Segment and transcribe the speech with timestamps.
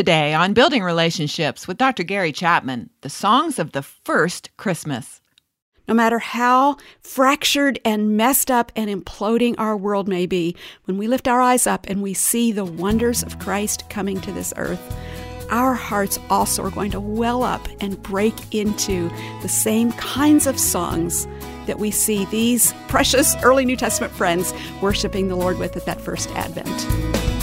[0.00, 2.04] Today on Building Relationships with Dr.
[2.04, 5.20] Gary Chapman, the songs of the first Christmas.
[5.86, 11.06] No matter how fractured and messed up and imploding our world may be, when we
[11.06, 14.80] lift our eyes up and we see the wonders of Christ coming to this earth,
[15.50, 19.10] our hearts also are going to well up and break into
[19.42, 21.28] the same kinds of songs
[21.66, 26.00] that we see these precious early New Testament friends worshiping the Lord with at that
[26.00, 27.39] first Advent.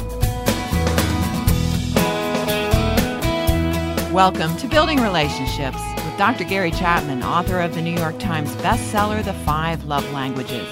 [4.17, 6.43] Welcome to Building Relationships with Dr.
[6.43, 10.67] Gary Chapman, author of the New York Times bestseller, The Five Love Languages.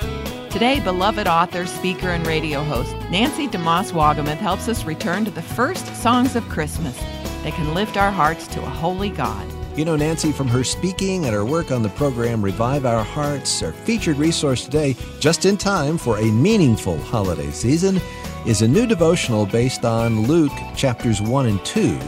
[0.49, 5.43] Today, beloved author, speaker, and radio host Nancy DeMoss Wolgemuth helps us return to the
[5.43, 6.97] first songs of Christmas
[7.43, 9.47] that can lift our hearts to a holy God.
[9.77, 13.61] You know Nancy from her speaking and her work on the program Revive Our Hearts,
[13.61, 18.01] our featured resource today, just in time for a meaningful holiday season,
[18.47, 21.99] is a new devotional based on Luke chapters 1 and 2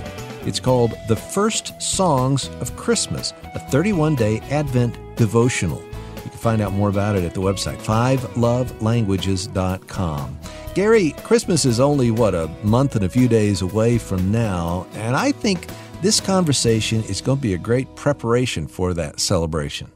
[0.48, 5.81] it's called The First Songs of Christmas, a 31 day Advent devotional.
[6.16, 10.39] You can find out more about it at the website, fivelovelanguages.com.
[10.73, 15.16] Gary, Christmas is only, what, a month and a few days away from now, and
[15.16, 15.67] I think
[16.02, 19.92] this conversation is going to be a great preparation for that celebration.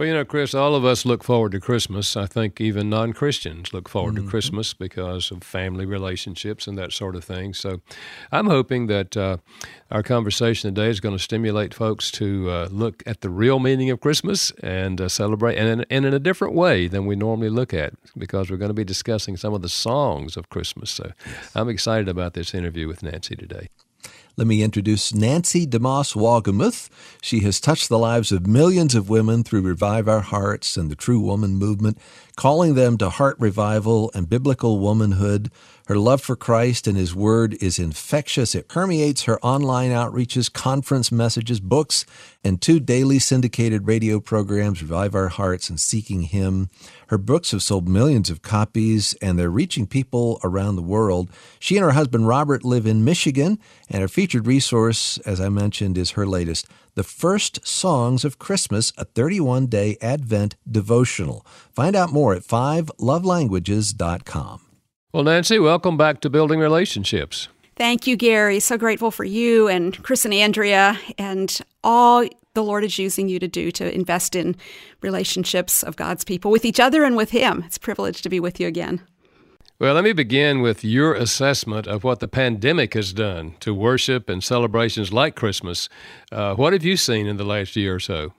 [0.00, 2.16] Well, you know, Chris, all of us look forward to Christmas.
[2.16, 4.24] I think even non Christians look forward mm-hmm.
[4.24, 7.52] to Christmas because of family relationships and that sort of thing.
[7.52, 7.82] So
[8.32, 9.36] I'm hoping that uh,
[9.90, 13.90] our conversation today is going to stimulate folks to uh, look at the real meaning
[13.90, 17.50] of Christmas and uh, celebrate, and in, and in a different way than we normally
[17.50, 20.90] look at because we're going to be discussing some of the songs of Christmas.
[20.90, 21.52] So yes.
[21.54, 23.68] I'm excited about this interview with Nancy today.
[24.40, 26.88] Let me introduce Nancy DeMoss Wolgemuth.
[27.20, 30.96] She has touched the lives of millions of women through Revive Our Hearts and the
[30.96, 31.98] True Woman movement,
[32.36, 35.50] calling them to heart revival and biblical womanhood.
[35.90, 38.54] Her love for Christ and His Word is infectious.
[38.54, 42.06] It permeates her online outreaches, conference messages, books,
[42.44, 46.70] and two daily syndicated radio programs, Revive Our Hearts and Seeking Him.
[47.08, 51.28] Her books have sold millions of copies and they're reaching people around the world.
[51.58, 55.98] She and her husband Robert live in Michigan, and her featured resource, as I mentioned,
[55.98, 61.44] is her latest, The First Songs of Christmas, a 31 day Advent devotional.
[61.72, 64.69] Find out more at 5lovelanguages.com.
[65.12, 67.48] Well, Nancy, welcome back to Building Relationships.
[67.74, 68.60] Thank you, Gary.
[68.60, 73.40] So grateful for you and Chris and Andrea and all the Lord is using you
[73.40, 74.54] to do to invest in
[75.00, 77.64] relationships of God's people with each other and with Him.
[77.66, 79.00] It's a privilege to be with you again.
[79.80, 84.28] Well, let me begin with your assessment of what the pandemic has done to worship
[84.28, 85.88] and celebrations like Christmas.
[86.30, 88.32] Uh, what have you seen in the last year or so?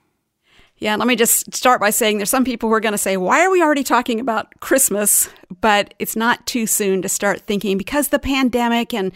[0.82, 3.16] Yeah, let me just start by saying there's some people who are going to say,
[3.16, 5.28] why are we already talking about Christmas?
[5.60, 9.12] But it's not too soon to start thinking because the pandemic and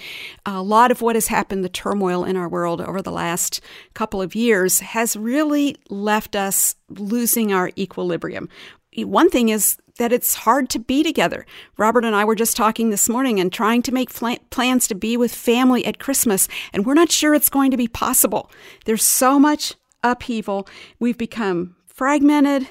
[0.47, 3.60] a lot of what has happened, the turmoil in our world over the last
[3.94, 8.49] couple of years, has really left us losing our equilibrium.
[8.99, 11.44] One thing is that it's hard to be together.
[11.78, 14.12] Robert and I were just talking this morning and trying to make
[14.50, 17.88] plans to be with family at Christmas, and we're not sure it's going to be
[17.88, 18.53] possible.
[18.84, 20.69] There's so much upheaval.
[20.99, 22.69] We've become fragmented,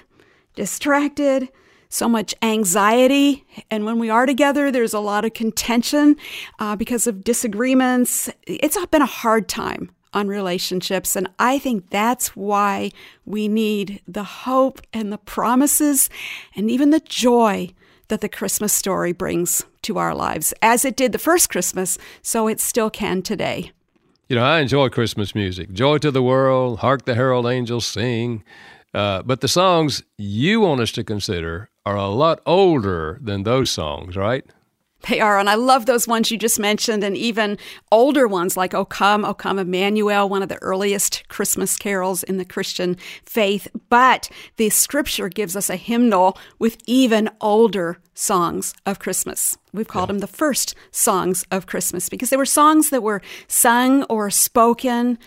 [0.56, 1.50] distracted,
[1.90, 3.46] so much anxiety.
[3.72, 6.18] And when we are together, there's a lot of contention
[6.60, 8.30] uh, because of disagreements.
[8.46, 11.16] It's been a hard time on relationships.
[11.16, 12.92] And I think that's why
[13.26, 16.10] we need the hope and the promises
[16.56, 17.70] and even the joy
[18.08, 22.48] that the Christmas story brings to our lives, as it did the first Christmas, so
[22.48, 23.72] it still can today.
[24.28, 25.72] You know, I enjoy Christmas music.
[25.72, 28.44] Joy to the world, hark the herald angels sing.
[28.92, 33.70] Uh, but the songs you want us to consider are a lot older than those
[33.70, 34.44] songs, right?
[35.10, 37.58] They are, and I love those ones you just mentioned, and even
[37.92, 42.38] older ones like O Come, O Come Emmanuel, one of the earliest Christmas carols in
[42.38, 43.68] the Christian faith.
[43.90, 49.58] But the scripture gives us a hymnal with even older songs of Christmas.
[49.74, 50.14] We've called yeah.
[50.14, 55.20] them the first songs of Christmas because they were songs that were sung or spoken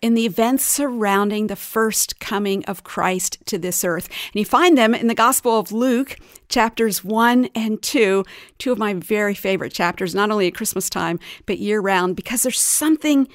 [0.00, 4.06] in the events surrounding the first coming of Christ to this earth.
[4.06, 6.16] And you find them in the Gospel of Luke,
[6.48, 8.24] chapters 1 and 2,
[8.58, 12.42] two of my very favorite chapters, not only at Christmas time, but year round, because
[12.42, 13.28] there's something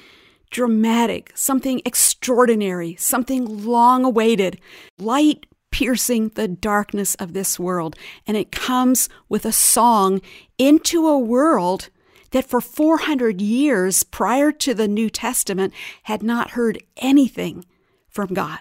[0.50, 4.60] dramatic, something extraordinary, something long awaited,
[4.98, 7.96] light piercing the darkness of this world.
[8.28, 10.20] And it comes with a song
[10.56, 11.90] into a world
[12.34, 15.72] that for 400 years prior to the New Testament
[16.02, 17.64] had not heard anything
[18.08, 18.58] from God.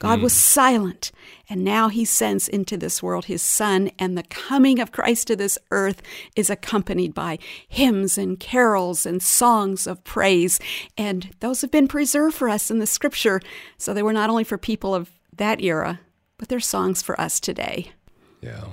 [0.00, 0.22] God mm.
[0.22, 1.12] was silent,
[1.48, 5.36] and now he sends into this world his son, and the coming of Christ to
[5.36, 6.02] this earth
[6.34, 7.38] is accompanied by
[7.68, 10.58] hymns and carols and songs of praise.
[10.98, 13.40] And those have been preserved for us in the scripture.
[13.78, 16.00] So they were not only for people of that era,
[16.38, 17.92] but they're songs for us today.
[18.40, 18.64] Yeah.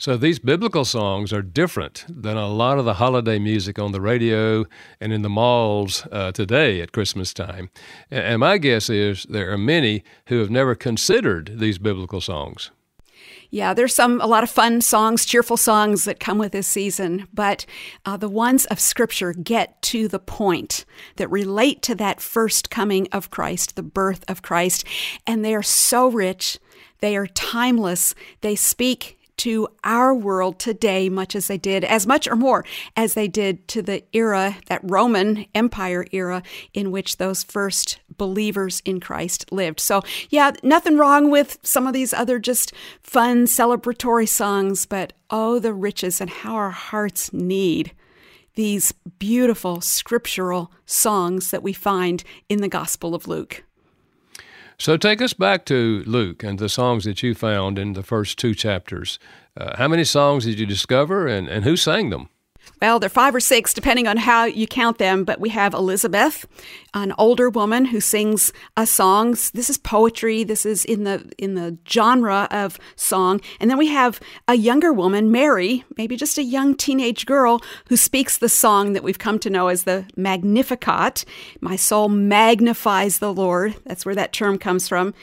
[0.00, 4.00] So these biblical songs are different than a lot of the holiday music on the
[4.00, 4.64] radio
[4.98, 7.68] and in the malls uh, today at Christmas time.
[8.10, 12.70] And my guess is there are many who have never considered these biblical songs.
[13.50, 17.28] Yeah, there's some a lot of fun songs, cheerful songs that come with this season,
[17.34, 17.66] but
[18.06, 20.86] uh, the ones of Scripture get to the point
[21.16, 24.82] that relate to that first coming of Christ, the birth of Christ,
[25.26, 26.58] and they are so rich.
[27.00, 28.14] They are timeless.
[28.40, 32.62] They speak to our world today, much as they did, as much or more
[32.94, 36.42] as they did to the era, that Roman Empire era,
[36.74, 39.80] in which those first believers in Christ lived.
[39.80, 45.58] So, yeah, nothing wrong with some of these other just fun celebratory songs, but oh,
[45.58, 47.92] the riches and how our hearts need
[48.56, 53.64] these beautiful scriptural songs that we find in the Gospel of Luke.
[54.80, 58.38] So take us back to Luke and the songs that you found in the first
[58.38, 59.18] two chapters.
[59.54, 62.30] Uh, how many songs did you discover and, and who sang them?
[62.80, 65.24] Well, they're five or six, depending on how you count them.
[65.24, 66.46] But we have Elizabeth,
[66.94, 69.32] an older woman who sings a song.
[69.52, 70.44] This is poetry.
[70.44, 73.40] This is in the in the genre of song.
[73.60, 77.96] And then we have a younger woman, Mary, maybe just a young teenage girl, who
[77.96, 81.24] speaks the song that we've come to know as the Magnificat.
[81.60, 83.76] My soul magnifies the Lord.
[83.84, 85.14] That's where that term comes from.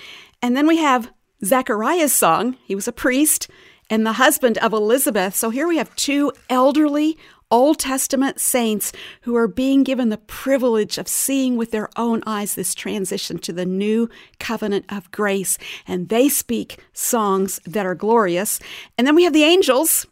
[0.42, 1.12] And then we have
[1.44, 2.58] Zechariah's song.
[2.66, 3.50] He was a priest
[3.90, 5.36] and the husband of Elizabeth.
[5.36, 7.18] So here we have two elderly
[7.50, 8.92] Old Testament saints
[9.22, 13.54] who are being given the privilege of seeing with their own eyes this transition to
[13.54, 14.10] the new
[14.40, 15.58] covenant of grace.
[15.88, 18.60] And they speak songs that are glorious.
[18.98, 20.06] And then we have the angels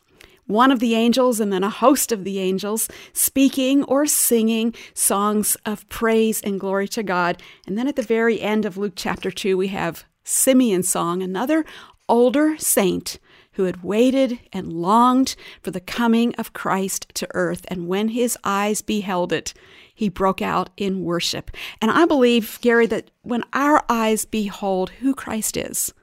[0.47, 5.57] one of the angels and then a host of the angels speaking or singing songs
[5.65, 7.41] of praise and glory to God.
[7.65, 11.65] And then at the very end of Luke chapter 2, we have Simeon's song, another
[12.07, 13.17] older saint
[13.55, 17.65] who had waited and longed for the coming of Christ to earth.
[17.69, 19.53] And when his eyes beheld it,
[19.93, 21.51] he broke out in worship.
[21.81, 25.93] And I believe, Gary, that when our eyes behold who Christ is,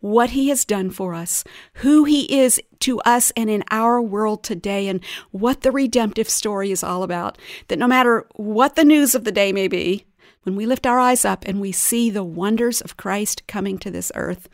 [0.00, 1.44] what he has done for us,
[1.74, 6.70] who he is to us and in our world today, and what the redemptive story
[6.70, 7.38] is all about,
[7.68, 10.04] that no matter what the news of the day may be,
[10.42, 13.90] when we lift our eyes up and we see the wonders of Christ coming to
[13.90, 14.48] this earth,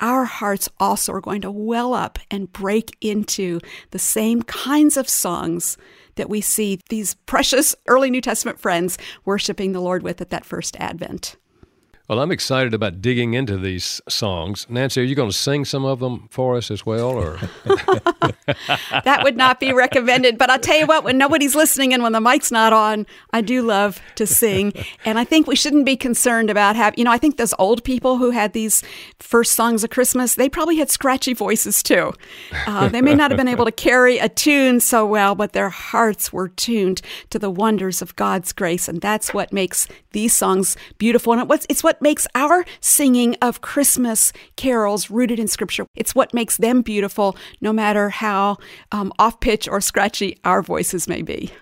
[0.00, 3.60] our hearts also are going to well up and break into
[3.90, 5.76] the same kinds of songs
[6.16, 10.44] that we see these precious early New Testament friends worshiping the Lord with at that
[10.44, 11.36] first Advent.
[12.10, 14.66] Well, I'm excited about digging into these songs.
[14.68, 17.38] Nancy, are you going to sing some of them for us as well, or
[19.04, 20.36] that would not be recommended?
[20.36, 23.42] But I'll tell you what: when nobody's listening and when the mic's not on, I
[23.42, 24.72] do love to sing,
[25.04, 26.98] and I think we shouldn't be concerned about having.
[26.98, 28.82] You know, I think those old people who had these
[29.20, 32.12] first songs of Christmas, they probably had scratchy voices too.
[32.66, 35.68] Uh, they may not have been able to carry a tune so well, but their
[35.70, 40.76] hearts were tuned to the wonders of God's grace, and that's what makes these songs
[40.98, 41.32] beautiful.
[41.32, 45.86] And it's what makes our singing of Christmas carols rooted in Scripture.
[45.94, 48.58] It's what makes them beautiful, no matter how
[48.92, 51.52] um, off pitch or scratchy our voices may be.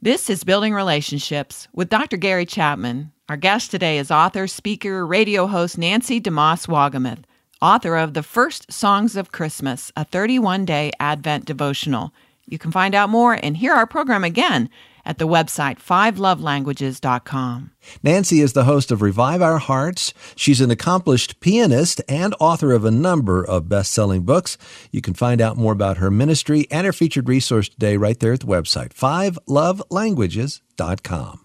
[0.00, 2.16] This is Building Relationships with Dr.
[2.16, 3.12] Gary Chapman.
[3.28, 7.22] Our guest today is author, speaker, radio host Nancy DeMoss Wolgemuth,
[7.60, 12.12] author of The First Songs of Christmas, a 31 day Advent devotional.
[12.46, 14.68] You can find out more and hear our program again
[15.04, 17.70] at the website fivelovelanguages.com.
[18.02, 20.14] Nancy is the host of Revive Our Hearts.
[20.36, 24.56] She's an accomplished pianist and author of a number of best selling books.
[24.90, 28.32] You can find out more about her ministry and her featured resource today right there
[28.32, 31.38] at the website, fivelovelanguages.com.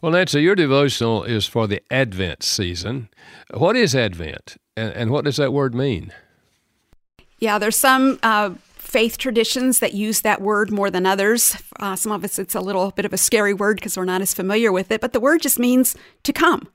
[0.00, 3.08] Well, Nancy, your devotional is for the Advent season.
[3.54, 6.12] What is Advent, and, and what does that word mean?
[7.38, 8.54] Yeah, there's some uh,
[8.92, 11.56] faith traditions that use that word more than others.
[11.80, 14.20] Uh, some of us, it's a little bit of a scary word because we're not
[14.20, 16.68] as familiar with it, but the word just means to come.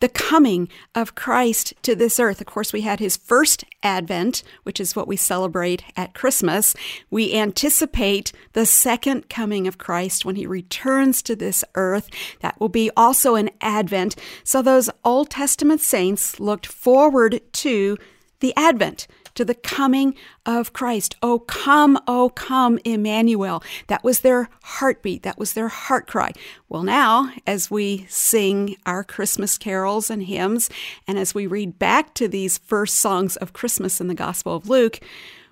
[0.00, 2.42] The coming of Christ to this earth.
[2.42, 6.76] Of course, we had his first advent, which is what we celebrate at Christmas.
[7.10, 12.10] We anticipate the second coming of Christ when he returns to this earth.
[12.40, 14.16] That will be also an advent.
[14.44, 17.96] So, those Old Testament saints looked forward to
[18.40, 21.14] the advent to the coming of Christ.
[21.22, 23.62] Oh, come, oh, come, Emmanuel.
[23.86, 25.22] That was their heartbeat.
[25.22, 26.32] That was their heart cry.
[26.68, 30.68] Well, now, as we sing our Christmas carols and hymns,
[31.06, 34.68] and as we read back to these first songs of Christmas in the Gospel of
[34.68, 34.98] Luke,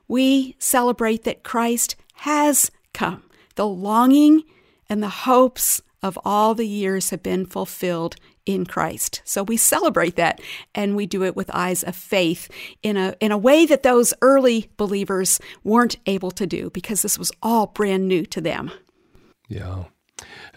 [0.08, 3.22] we celebrate that Christ has come.
[3.54, 4.42] The longing
[4.88, 8.16] and the hopes of all the years have been fulfilled
[8.46, 9.20] in Christ.
[9.24, 10.40] So we celebrate that
[10.74, 12.48] and we do it with eyes of faith
[12.82, 17.18] in a in a way that those early believers weren't able to do because this
[17.18, 18.70] was all brand new to them.
[19.48, 19.84] Yeah.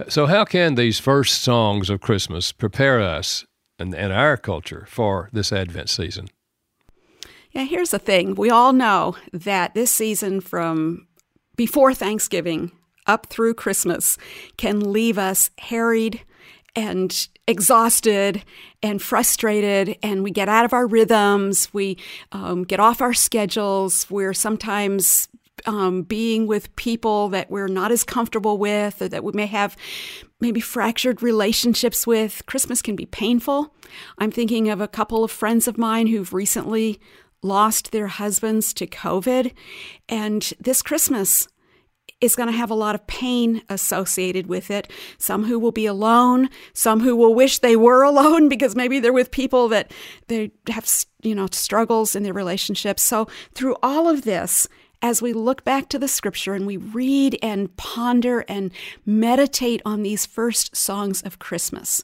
[0.07, 3.45] So how can these first songs of Christmas prepare us
[3.77, 6.29] and, and our culture for this Advent season?
[7.51, 8.35] Yeah, here's the thing.
[8.35, 11.07] We all know that this season from
[11.55, 12.71] before Thanksgiving
[13.07, 14.17] up through Christmas
[14.55, 16.21] can leave us harried
[16.75, 18.43] and exhausted
[18.83, 21.73] and frustrated, and we get out of our rhythms.
[21.73, 21.97] We
[22.31, 24.09] um, get off our schedules.
[24.09, 25.27] We're sometimes
[25.65, 29.75] um, being with people that we're not as comfortable with, or that we may have
[30.39, 32.45] maybe fractured relationships with.
[32.45, 33.73] Christmas can be painful.
[34.17, 36.99] I'm thinking of a couple of friends of mine who've recently
[37.41, 39.53] lost their husbands to COVID.
[40.07, 41.47] And this Christmas,
[42.21, 44.91] is going to have a lot of pain associated with it.
[45.17, 49.13] Some who will be alone, some who will wish they were alone because maybe they're
[49.13, 49.91] with people that
[50.27, 50.87] they have,
[51.21, 53.01] you know, struggles in their relationships.
[53.01, 54.67] So through all of this,
[55.01, 58.71] as we look back to the scripture and we read and ponder and
[59.05, 62.03] meditate on these first songs of Christmas,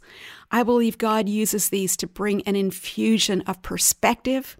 [0.49, 4.55] I believe God uses these to bring an infusion of perspective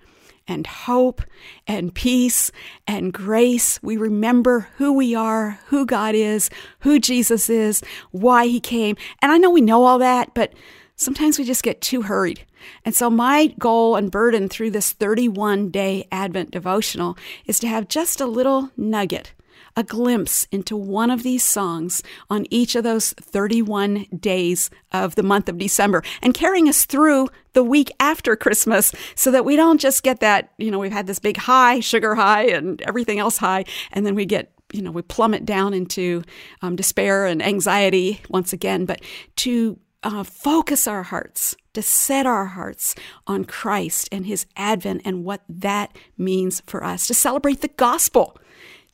[0.48, 1.22] and hope
[1.68, 2.52] and peace
[2.88, 3.82] and grace.
[3.82, 6.50] We remember who we are, who God is,
[6.80, 8.96] who Jesus is, why he came.
[9.22, 10.54] And I know we know all that, but
[10.96, 12.46] sometimes we just get too hurried.
[12.84, 17.88] And so, my goal and burden through this 31 day Advent devotional is to have
[17.88, 19.34] just a little nugget
[19.76, 25.24] a glimpse into one of these songs on each of those 31 days of the
[25.24, 29.80] month of December and carrying us through the week after Christmas so that we don't
[29.80, 33.38] just get that, you know, we've had this big high, sugar high, and everything else
[33.38, 36.24] high, and then we get you know, we plummet down into
[36.62, 39.00] um, despair and anxiety once again, but
[39.36, 45.24] to uh, focus our hearts, to set our hearts on Christ and his advent and
[45.24, 48.38] what that means for us, to celebrate the gospel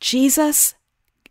[0.01, 0.75] Jesus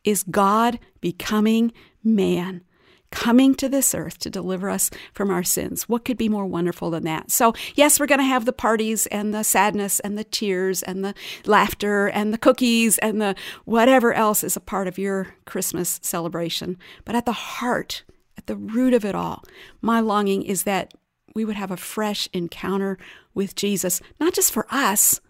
[0.05, 1.73] is God becoming
[2.03, 2.63] man,
[3.11, 5.89] coming to this earth to deliver us from our sins.
[5.89, 7.31] What could be more wonderful than that?
[7.31, 11.05] So, yes, we're going to have the parties and the sadness and the tears and
[11.05, 13.35] the laughter and the cookies and the
[13.65, 16.79] whatever else is a part of your Christmas celebration.
[17.05, 18.05] But at the heart,
[18.39, 19.45] at the root of it all,
[19.83, 20.95] my longing is that
[21.35, 22.99] we would have a fresh encounter
[23.35, 25.21] with Jesus, not just for us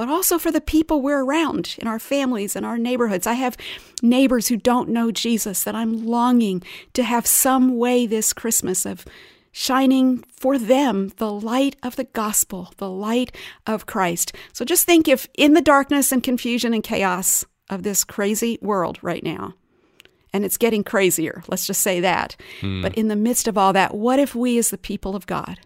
[0.00, 3.26] but also for the people we're around in our families and our neighborhoods.
[3.26, 3.58] I have
[4.00, 6.62] neighbors who don't know Jesus that I'm longing
[6.94, 9.04] to have some way this Christmas of
[9.52, 14.34] shining for them the light of the gospel, the light of Christ.
[14.54, 18.98] So just think if in the darkness and confusion and chaos of this crazy world
[19.02, 19.52] right now,
[20.32, 22.36] and it's getting crazier, let's just say that.
[22.62, 22.80] Hmm.
[22.80, 25.60] But in the midst of all that, what if we as the people of God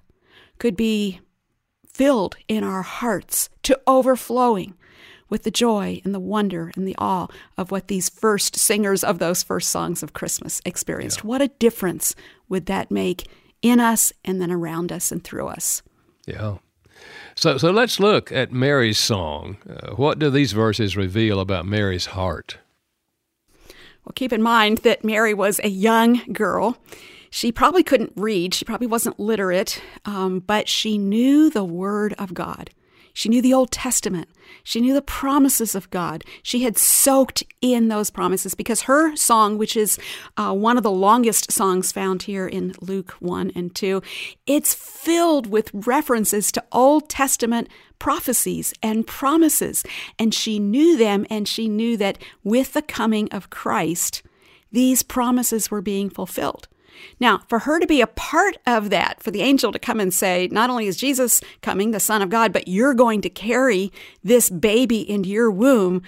[0.58, 1.20] could be
[1.94, 4.74] filled in our hearts to overflowing
[5.30, 9.18] with the joy and the wonder and the awe of what these first singers of
[9.18, 11.20] those first songs of Christmas experienced.
[11.20, 11.28] Yeah.
[11.28, 12.14] What a difference
[12.48, 13.26] would that make
[13.62, 15.82] in us and then around us and through us?
[16.26, 16.58] Yeah.
[17.34, 19.56] So, so let's look at Mary's song.
[19.68, 22.58] Uh, what do these verses reveal about Mary's heart?
[24.04, 26.78] Well, keep in mind that Mary was a young girl
[27.34, 32.32] she probably couldn't read, she probably wasn't literate, um, but she knew the Word of
[32.32, 32.70] God.
[33.14, 34.28] She knew the Old Testament.
[34.64, 36.24] She knew the promises of God.
[36.42, 39.98] She had soaked in those promises because her song, which is
[40.36, 44.02] uh, one of the longest songs found here in Luke 1 and 2,
[44.46, 47.68] it's filled with references to Old Testament
[48.00, 49.84] prophecies and promises.
[50.18, 54.22] And she knew them, and she knew that with the coming of Christ,
[54.72, 56.66] these promises were being fulfilled.
[57.20, 60.12] Now, for her to be a part of that, for the angel to come and
[60.12, 63.92] say, not only is Jesus coming, the Son of God, but you're going to carry
[64.22, 66.02] this baby into your womb,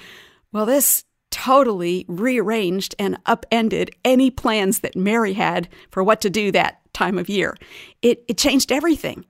[0.53, 6.51] well, this totally rearranged and upended any plans that Mary had for what to do
[6.51, 7.57] that time of year.
[8.01, 9.27] It, it changed everything.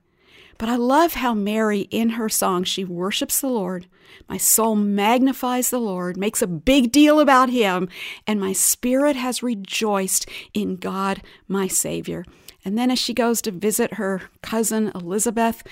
[0.57, 3.87] But I love how Mary, in her song, she worships the Lord.
[4.27, 7.89] My soul magnifies the Lord, makes a big deal about him,
[8.25, 12.25] and my spirit has rejoiced in God, my Savior.
[12.65, 15.63] And then as she goes to visit her cousin Elizabeth,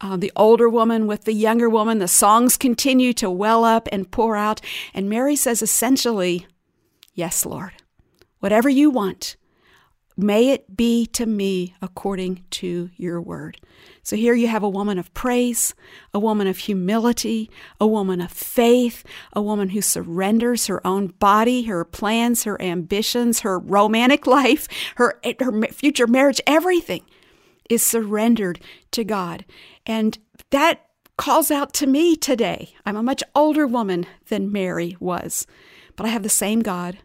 [0.00, 4.10] uh, the older woman with the younger woman, the songs continue to well up and
[4.10, 4.60] pour out.
[4.92, 6.46] And Mary says essentially,
[7.12, 7.72] Yes, Lord,
[8.40, 9.36] whatever you want,
[10.16, 13.60] may it be to me according to your word.
[14.04, 15.74] So here you have a woman of praise,
[16.12, 21.62] a woman of humility, a woman of faith, a woman who surrenders her own body,
[21.62, 27.02] her plans, her ambitions, her romantic life, her, her future marriage, everything
[27.70, 28.60] is surrendered
[28.92, 29.46] to God.
[29.86, 30.18] And
[30.50, 32.74] that calls out to me today.
[32.84, 35.46] I'm a much older woman than Mary was,
[35.96, 36.98] but I have the same God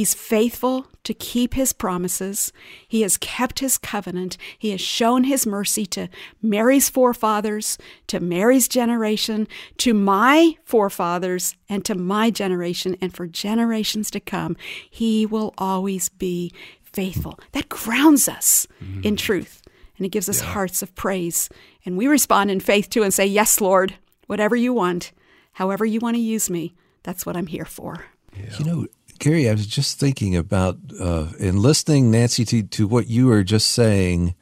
[0.00, 2.54] He's faithful to keep his promises.
[2.88, 4.38] He has kept his covenant.
[4.58, 6.08] He has shown his mercy to
[6.40, 7.76] Mary's forefathers,
[8.06, 14.56] to Mary's generation, to my forefathers, and to my generation, and for generations to come.
[14.88, 16.50] He will always be
[16.82, 17.38] faithful.
[17.52, 19.02] That grounds us mm-hmm.
[19.02, 19.60] in truth,
[19.98, 20.48] and it gives us yeah.
[20.48, 21.50] hearts of praise.
[21.84, 23.96] And we respond in faith too and say, Yes, Lord,
[24.28, 25.12] whatever you want,
[25.52, 28.06] however you want to use me, that's what I'm here for.
[28.34, 28.56] Yeah.
[28.58, 28.86] You know,
[29.20, 33.44] Gary, I was just thinking about uh, in listening, Nancy, to, to what you were
[33.44, 34.34] just saying,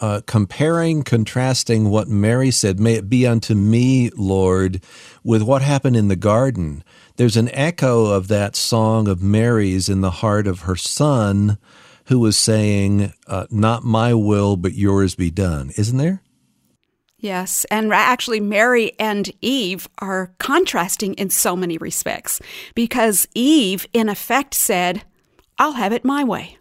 [0.00, 4.80] uh, comparing, contrasting what Mary said, may it be unto me, Lord,
[5.24, 6.84] with what happened in the garden.
[7.16, 11.58] There's an echo of that song of Mary's in the heart of her son,
[12.04, 15.72] who was saying, uh, Not my will, but yours be done.
[15.76, 16.22] Isn't there?
[17.18, 22.40] Yes, and actually, Mary and Eve are contrasting in so many respects
[22.74, 25.02] because Eve, in effect, said,
[25.58, 26.58] I'll have it my way.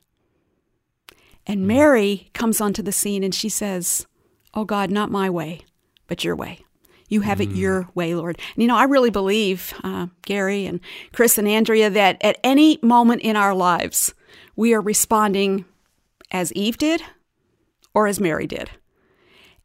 [1.45, 1.67] And hmm.
[1.67, 4.07] Mary comes onto the scene and she says,
[4.53, 5.61] Oh God, not my way,
[6.07, 6.61] but your way.
[7.07, 7.91] You have it your hmm.
[7.93, 8.39] way, Lord.
[8.55, 10.79] And you know, I really believe, uh, Gary and
[11.11, 14.13] Chris and Andrea, that at any moment in our lives,
[14.55, 15.65] we are responding
[16.31, 17.01] as Eve did
[17.93, 18.71] or as Mary did.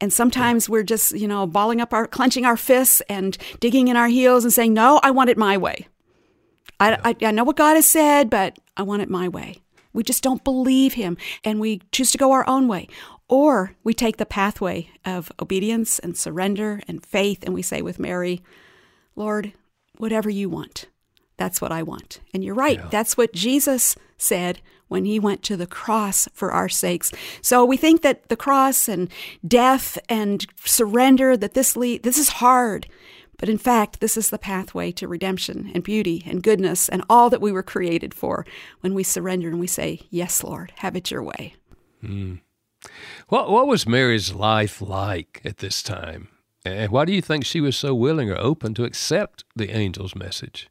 [0.01, 3.97] And sometimes we're just, you know, balling up our, clenching our fists and digging in
[3.97, 5.89] our heels and saying, no, I want it my way.
[6.79, 9.61] I, I, I know what God has said, but I want it my way.
[9.93, 12.89] We just don't believe Him and we choose to go our own way.
[13.29, 17.99] Or we take the pathway of obedience and surrender and faith and we say with
[17.99, 18.43] Mary,
[19.15, 19.53] Lord,
[19.99, 20.87] whatever you want,
[21.37, 22.21] that's what I want.
[22.33, 22.79] And you're right.
[22.79, 22.89] Yeah.
[22.91, 24.61] That's what Jesus said
[24.91, 27.13] when he went to the cross for our sakes.
[27.41, 29.09] So we think that the cross and
[29.47, 32.89] death and surrender that this lead, this is hard.
[33.39, 37.31] But in fact, this is the pathway to redemption and beauty and goodness and all
[37.31, 38.45] that we were created for
[38.81, 41.55] when we surrender and we say, Yes, Lord, have it your way.
[42.05, 42.41] Mm.
[43.29, 46.29] What, what was Mary's life like at this time?
[46.65, 50.17] And why do you think she was so willing or open to accept the angel's
[50.17, 50.69] message?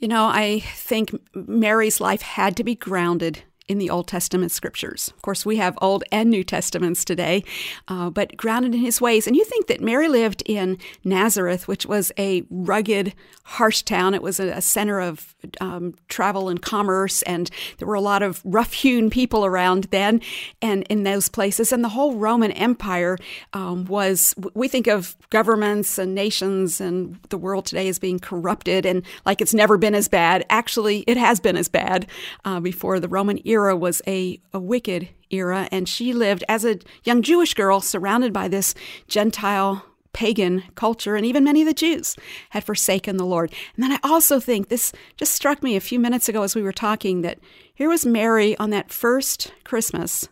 [0.00, 5.12] You know, I think Mary's life had to be grounded in the Old Testament scriptures.
[5.14, 7.44] Of course, we have Old and New Testaments today,
[7.86, 9.28] uh, but grounded in his ways.
[9.28, 14.12] And you think that Mary lived in Nazareth, which was a rugged, harsh town.
[14.14, 18.22] It was a, a center of um, travel and commerce, and there were a lot
[18.22, 20.20] of rough hewn people around then
[20.60, 21.72] and in those places.
[21.72, 23.18] And the whole Roman Empire
[23.52, 28.84] um, was, we think of governments and nations and the world today as being corrupted
[28.84, 30.44] and like it's never been as bad.
[30.50, 32.06] Actually, it has been as bad
[32.44, 36.64] uh, before the Roman era era was a, a wicked era, and she lived as
[36.64, 38.74] a young Jewish girl surrounded by this
[39.06, 42.16] Gentile pagan culture, and even many of the Jews
[42.50, 43.52] had forsaken the Lord.
[43.74, 46.62] And then I also think this just struck me a few minutes ago as we
[46.62, 47.38] were talking that
[47.74, 50.28] here was Mary on that first Christmas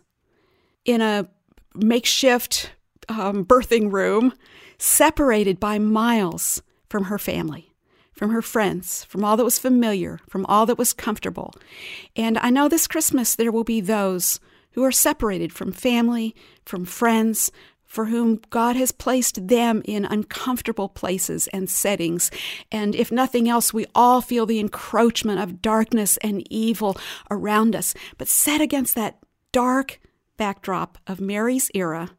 [0.83, 1.29] in a
[1.75, 2.71] makeshift
[3.07, 4.33] um, birthing room,
[4.77, 7.68] separated by miles from her family
[8.19, 11.53] from her friends, from all that was familiar, from all that was comfortable.
[12.17, 14.41] And I know this Christmas there will be those
[14.73, 17.49] who are separated from family, from friends,
[17.85, 22.29] for whom God has placed them in uncomfortable places and settings.
[22.73, 26.97] And if nothing else, we all feel the encroachment of darkness and evil
[27.31, 27.93] around us.
[28.17, 29.19] But set against that
[29.53, 30.01] dark
[30.35, 32.11] backdrop of Mary's era,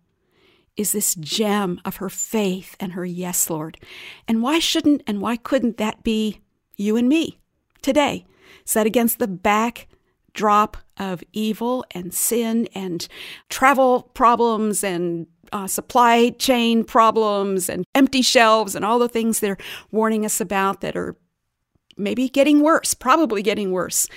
[0.77, 3.79] is this gem of her faith and her yes, Lord.
[4.27, 6.41] And why shouldn't and why couldn't that be
[6.77, 7.39] you and me
[7.83, 8.25] today,
[8.65, 13.07] set against the backdrop of evil and sin and
[13.49, 19.59] travel problems and uh, supply chain problems and empty shelves and all the things they're
[19.91, 21.17] warning us about that are
[21.97, 24.09] maybe getting worse, probably getting worse.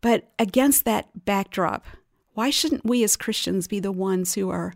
[0.00, 1.84] But against that backdrop,
[2.34, 4.72] why shouldn't we as Christians be the ones who are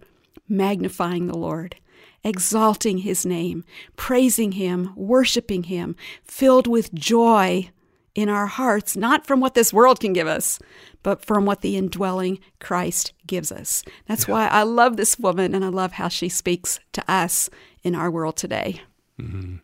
[0.49, 1.77] magnifying the Lord,
[2.23, 3.65] exalting his name,
[3.97, 7.71] praising him, worshiping him, filled with joy
[8.15, 10.59] in our hearts, not from what this world can give us,
[11.03, 13.83] but from what the indwelling Christ gives us.
[14.07, 14.35] That's yeah.
[14.35, 17.51] why I love this woman and I love how she speaks to us
[17.83, 18.81] in our world today.
[19.21, 19.57] Mm-hmm.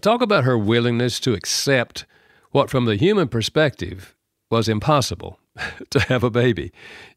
[0.00, 2.06] Talk about her willingness to accept
[2.50, 4.14] what, from the human perspective,
[4.50, 5.38] was impossible
[5.90, 6.72] to have a baby,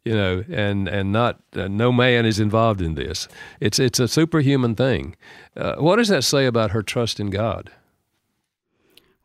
[0.06, 3.28] you know, and and not uh, no man is involved in this.
[3.60, 5.16] It's it's a superhuman thing.
[5.56, 7.72] Uh, what does that say about her trust in God?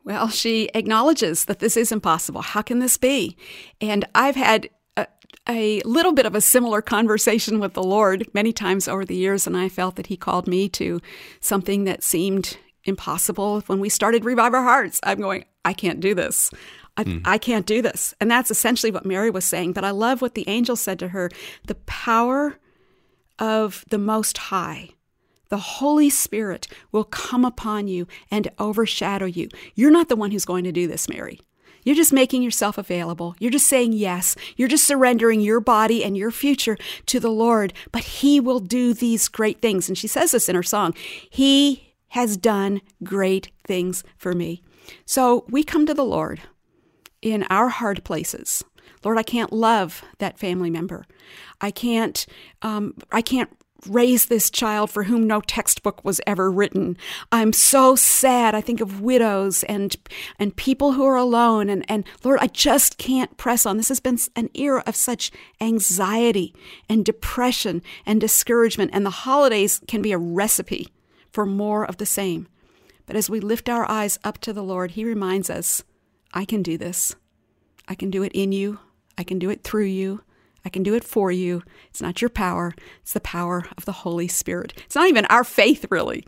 [0.05, 2.42] Well, she acknowledges that this is impossible.
[2.42, 3.37] How can this be?
[3.81, 5.07] And I've had a,
[5.48, 9.46] a, little bit of a similar conversation with the Lord many times over the years,
[9.46, 11.01] and I felt that He called me to
[11.40, 13.61] something that seemed impossible.
[13.66, 16.51] When we started Revive Our Hearts, I'm going, I can't do this.
[16.97, 17.23] I, mm.
[17.25, 18.15] I can't do this.
[18.21, 19.73] And that's essentially what Mary was saying.
[19.73, 21.31] But I love what the angel said to her
[21.67, 22.59] the power
[23.39, 24.91] of the Most High
[25.53, 29.51] the Holy Spirit will come upon you and overshadow you.
[29.75, 31.41] You're not the one who's going to do this, Mary.
[31.85, 33.37] You're just making yourself available.
[33.39, 34.35] You're just saying yes.
[34.57, 38.95] You're just surrendering your body and your future to the Lord, but He will do
[38.95, 39.89] these great things.
[39.91, 40.95] And she says this in her song
[41.29, 44.63] He has done great things for me.
[45.05, 46.41] So we come to the Lord
[47.23, 48.65] in our hard places.
[49.05, 51.07] Lord, I can't love that family member.
[51.61, 52.27] I can't,
[52.63, 53.51] um, I can't
[53.89, 56.97] raise this child for whom no textbook was ever written.
[57.31, 58.55] I'm so sad.
[58.55, 59.97] I think of widows and
[60.39, 63.77] and people who are alone and and Lord, I just can't press on.
[63.77, 65.31] This has been an era of such
[65.61, 66.55] anxiety
[66.89, 70.89] and depression and discouragement and the holidays can be a recipe
[71.33, 72.47] for more of the same.
[73.07, 75.83] But as we lift our eyes up to the Lord, he reminds us,
[76.33, 77.14] I can do this.
[77.88, 78.79] I can do it in you.
[79.18, 80.23] I can do it through you.
[80.64, 81.62] I can do it for you.
[81.90, 84.73] It's not your power, it's the power of the Holy Spirit.
[84.85, 86.25] It's not even our faith, really,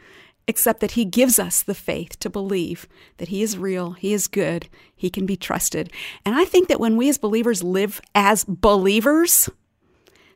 [0.48, 2.88] except that He gives us the faith to believe
[3.18, 5.92] that He is real, He is good, He can be trusted.
[6.24, 9.48] And I think that when we as believers live as believers,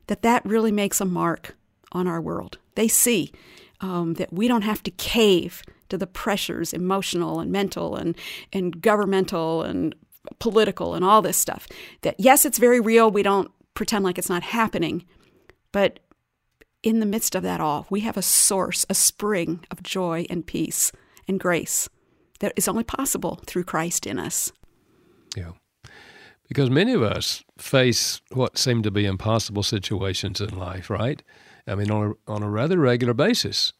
[0.06, 1.56] that that really makes a mark
[1.92, 2.58] on our world.
[2.74, 3.32] They see
[3.80, 8.16] um, that we don't have to cave to the pressures, emotional and mental and,
[8.52, 9.94] and governmental and
[10.38, 11.66] political and all this stuff.
[12.02, 13.10] That yes, it's very real.
[13.10, 15.04] We don't pretend like it's not happening.
[15.72, 16.00] But
[16.82, 20.46] in the midst of that all, we have a source, a spring of joy and
[20.46, 20.92] peace
[21.26, 21.88] and grace
[22.40, 24.52] that is only possible through Christ in us.
[25.36, 25.52] Yeah.
[26.48, 31.22] Because many of us face what seem to be impossible situations in life, right?
[31.66, 33.72] I mean, on a, on a rather regular basis.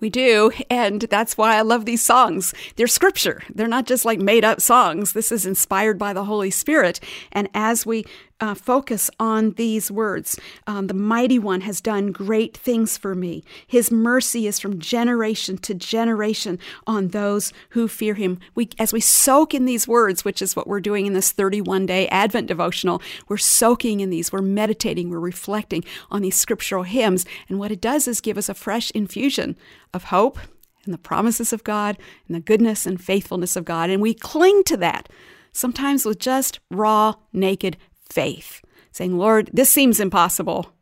[0.00, 0.52] We do.
[0.70, 2.54] And that's why I love these songs.
[2.76, 3.42] They're scripture.
[3.52, 5.12] They're not just like made up songs.
[5.12, 7.00] This is inspired by the Holy Spirit.
[7.32, 8.04] And as we
[8.40, 10.38] uh, focus on these words.
[10.66, 13.42] Um, the mighty one has done great things for me.
[13.66, 18.38] His mercy is from generation to generation on those who fear him.
[18.54, 21.86] We, as we soak in these words, which is what we're doing in this 31
[21.86, 27.26] day Advent devotional, we're soaking in these, we're meditating, we're reflecting on these scriptural hymns.
[27.48, 29.56] And what it does is give us a fresh infusion
[29.92, 30.38] of hope
[30.84, 33.90] and the promises of God and the goodness and faithfulness of God.
[33.90, 35.08] And we cling to that
[35.52, 37.76] sometimes with just raw, naked
[38.10, 40.72] faith, saying, Lord, this seems impossible,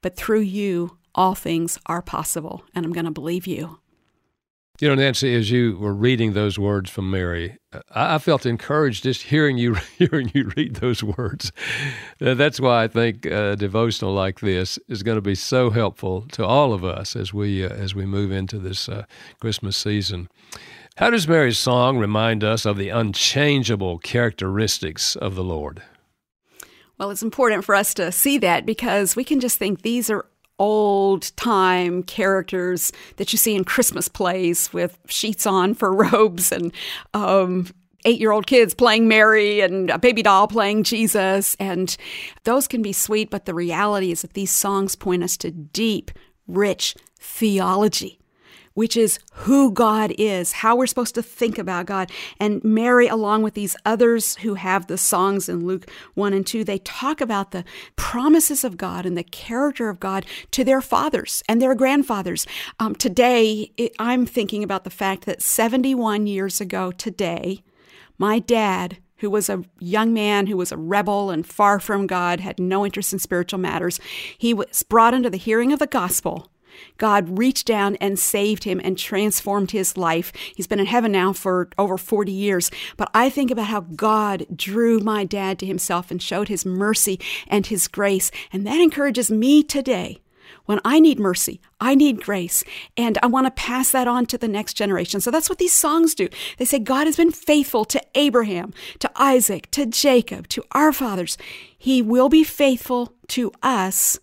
[0.00, 3.78] but through you, all things are possible, and I'm going to believe you.
[4.80, 7.56] You know, Nancy, as you were reading those words from Mary,
[7.94, 11.52] I felt encouraged just hearing you hearing you read those words.
[12.20, 16.22] Uh, that's why I think a devotional like this is going to be so helpful
[16.32, 19.04] to all of us as we uh, as we move into this uh,
[19.40, 20.28] Christmas season.
[20.96, 25.82] How does Mary's song remind us of the unchangeable characteristics of the Lord?
[27.02, 30.24] Well, it's important for us to see that because we can just think these are
[30.60, 36.70] old time characters that you see in Christmas plays with sheets on for robes and
[37.12, 37.66] um,
[38.04, 41.56] eight year old kids playing Mary and a baby doll playing Jesus.
[41.58, 41.96] And
[42.44, 46.12] those can be sweet, but the reality is that these songs point us to deep,
[46.46, 48.21] rich theology
[48.74, 52.10] which is who God is, how we're supposed to think about God.
[52.38, 56.64] And Mary, along with these others who have the songs in Luke 1 and 2,
[56.64, 57.64] they talk about the
[57.96, 62.46] promises of God and the character of God to their fathers and their grandfathers.
[62.78, 67.62] Um, today, it, I'm thinking about the fact that 71 years ago today,
[68.18, 72.40] my dad who was a young man who was a rebel and far from God,
[72.40, 74.00] had no interest in spiritual matters.
[74.36, 76.50] He was brought into the hearing of the gospel
[76.98, 80.32] God reached down and saved him and transformed his life.
[80.54, 82.70] He's been in heaven now for over 40 years.
[82.96, 87.18] But I think about how God drew my dad to himself and showed his mercy
[87.48, 88.30] and his grace.
[88.52, 90.20] And that encourages me today
[90.66, 92.62] when I need mercy, I need grace,
[92.96, 95.20] and I want to pass that on to the next generation.
[95.20, 96.28] So that's what these songs do.
[96.58, 101.36] They say, God has been faithful to Abraham, to Isaac, to Jacob, to our fathers.
[101.76, 104.18] He will be faithful to us,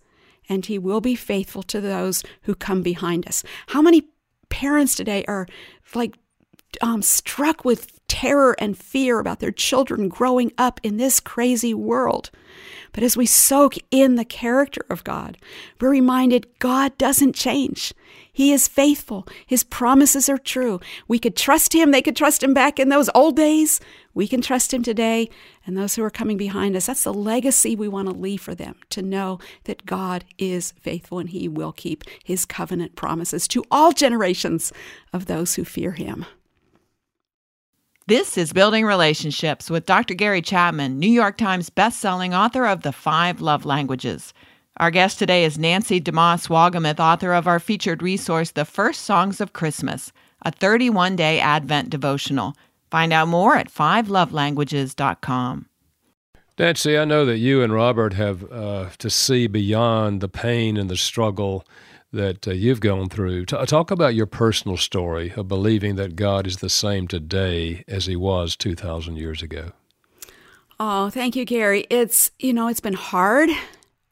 [0.50, 3.42] and He will be faithful to those who come behind us.
[3.68, 4.02] How many
[4.50, 5.46] parents today are
[5.94, 6.18] like
[6.82, 12.30] um, struck with terror and fear about their children growing up in this crazy world?
[12.92, 15.38] But as we soak in the character of God,
[15.80, 17.94] we're reminded God doesn't change.
[18.32, 19.26] He is faithful.
[19.46, 20.80] His promises are true.
[21.06, 21.90] We could trust Him.
[21.92, 23.80] They could trust Him back in those old days.
[24.14, 25.28] We can trust Him today.
[25.70, 28.56] And those who are coming behind us, that's the legacy we want to leave for
[28.56, 33.62] them to know that God is faithful and He will keep His covenant promises to
[33.70, 34.72] all generations
[35.12, 36.26] of those who fear Him.
[38.08, 40.14] This is Building Relationships with Dr.
[40.14, 44.34] Gary Chapman, New York Times bestselling author of The Five Love Languages.
[44.78, 49.40] Our guest today is Nancy DeMoss Wolgemuth, author of our featured resource, The First Songs
[49.40, 50.10] of Christmas,
[50.44, 52.56] a 31 day Advent devotional.
[52.90, 55.66] Find out more at fivelovelanguages.com.
[56.58, 60.90] Nancy, I know that you and Robert have uh, to see beyond the pain and
[60.90, 61.64] the struggle
[62.12, 63.46] that uh, you've gone through.
[63.46, 68.06] T- talk about your personal story of believing that God is the same today as
[68.06, 69.72] he was 2,000 years ago.
[70.78, 71.86] Oh, thank you, Gary.
[71.88, 73.50] It's, you know, it's been hard,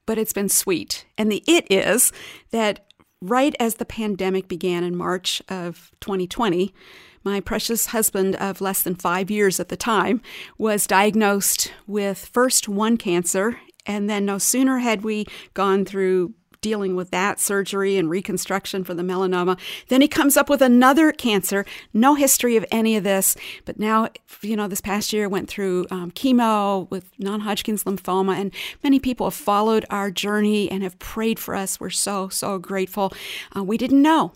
[0.07, 1.05] but it's been sweet.
[1.17, 2.13] And the it is
[2.51, 2.87] that
[3.21, 6.73] right as the pandemic began in March of 2020,
[7.25, 10.21] my precious husband of less than five years at the time
[10.57, 16.97] was diagnosed with first one cancer and then no sooner had we gone through dealing
[16.97, 19.59] with that surgery and reconstruction for the melanoma.
[19.89, 24.09] Then he comes up with another cancer, no history of any of this, but now,
[24.43, 28.53] you know, this past year went through um, chemo with non Hodgkin's lymphoma, and
[28.83, 31.79] many people have followed our journey and have prayed for us.
[31.79, 33.13] We're so, so grateful.
[33.57, 34.33] Uh, we didn't know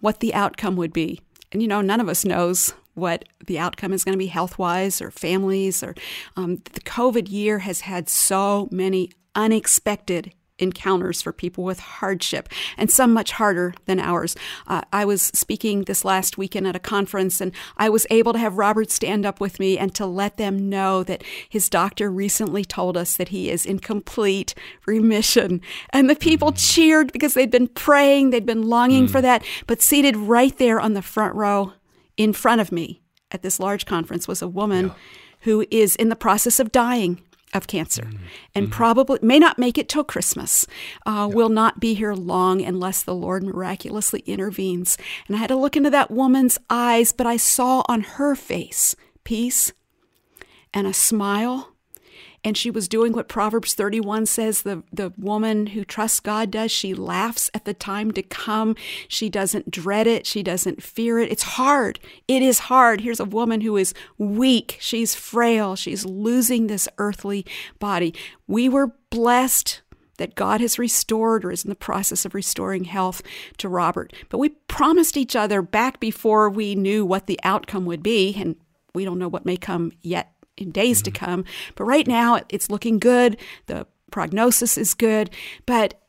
[0.00, 1.20] what the outcome would be.
[1.52, 4.58] And, you know, none of us knows what the outcome is going to be health
[4.58, 5.94] wise or families or
[6.36, 12.90] um, the COVID year has had so many unexpected encounters for people with hardship, and
[12.90, 14.36] some much harder than ours.
[14.66, 18.38] Uh, I was speaking this last weekend at a conference, and I was able to
[18.38, 22.64] have Robert stand up with me and to let them know that his doctor recently
[22.64, 24.54] told us that he is in complete
[24.86, 25.60] remission.
[25.90, 26.56] And the people mm.
[26.74, 29.10] cheered because they'd been praying, they'd been longing mm.
[29.10, 29.44] for that.
[29.66, 31.72] But seated right there on the front row
[32.16, 34.86] in front of me at this large conference was a woman.
[34.86, 34.94] Yeah.
[35.40, 37.22] Who is in the process of dying
[37.54, 38.24] of cancer mm-hmm.
[38.54, 38.72] and mm-hmm.
[38.72, 40.66] probably may not make it till Christmas,
[41.04, 44.98] uh, will not be here long unless the Lord miraculously intervenes.
[45.26, 48.94] And I had to look into that woman's eyes, but I saw on her face
[49.24, 49.72] peace
[50.74, 51.75] and a smile
[52.46, 56.70] and she was doing what Proverbs 31 says the, the woman who trusts God does.
[56.70, 58.76] She laughs at the time to come.
[59.08, 60.28] She doesn't dread it.
[60.28, 61.32] She doesn't fear it.
[61.32, 61.98] It's hard.
[62.28, 63.00] It is hard.
[63.00, 64.78] Here's a woman who is weak.
[64.80, 65.74] She's frail.
[65.74, 67.44] She's losing this earthly
[67.80, 68.14] body.
[68.46, 69.82] We were blessed
[70.18, 73.22] that God has restored or is in the process of restoring health
[73.58, 74.12] to Robert.
[74.28, 78.54] But we promised each other back before we knew what the outcome would be, and
[78.94, 81.12] we don't know what may come yet in days mm-hmm.
[81.12, 81.44] to come.
[81.74, 83.36] But right now, it's looking good.
[83.66, 85.30] The prognosis is good.
[85.66, 86.00] But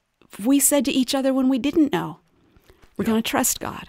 [0.43, 2.19] we said to each other when we didn't know,
[2.97, 3.11] we're yeah.
[3.11, 3.87] going to trust God.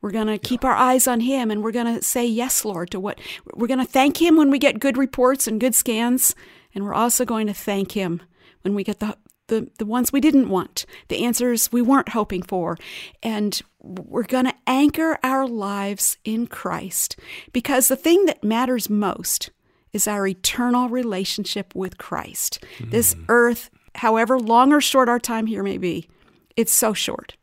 [0.00, 0.38] We're going to yeah.
[0.42, 3.20] keep our eyes on Him and we're going to say yes, Lord, to what
[3.54, 6.34] we're going to thank Him when we get good reports and good scans.
[6.74, 8.22] And we're also going to thank Him
[8.62, 12.42] when we get the, the, the ones we didn't want, the answers we weren't hoping
[12.42, 12.76] for.
[13.22, 17.16] And we're going to anchor our lives in Christ
[17.52, 19.50] because the thing that matters most
[19.92, 22.64] is our eternal relationship with Christ.
[22.78, 22.90] Mm.
[22.90, 26.08] This earth, however long or short our time here may be,
[26.56, 27.36] it's so short.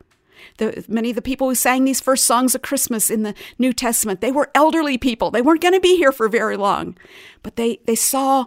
[0.57, 3.73] The, many of the people who sang these first songs of Christmas in the New
[3.73, 5.31] Testament, they were elderly people.
[5.31, 6.97] They weren't going to be here for very long,
[7.43, 8.45] but they, they saw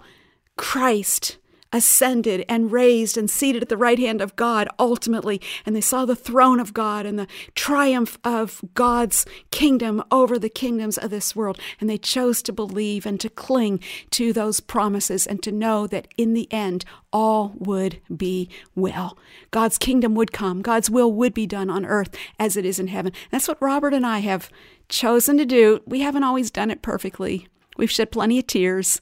[0.57, 1.39] Christ
[1.73, 5.41] ascended and raised and seated at the right hand of God ultimately.
[5.65, 10.49] And they saw the throne of God and the triumph of God's kingdom over the
[10.49, 11.59] kingdoms of this world.
[11.81, 13.81] And they chose to believe and to cling
[14.11, 19.19] to those promises and to know that in the end, all would be well.
[19.51, 22.89] God's kingdom would come, God's will would be done on earth as it is in
[22.89, 23.13] heaven.
[23.31, 24.51] That's what Robert and I have
[24.89, 25.81] chosen to do.
[25.87, 27.49] We haven't always done it perfectly.
[27.77, 29.01] We've shed plenty of tears.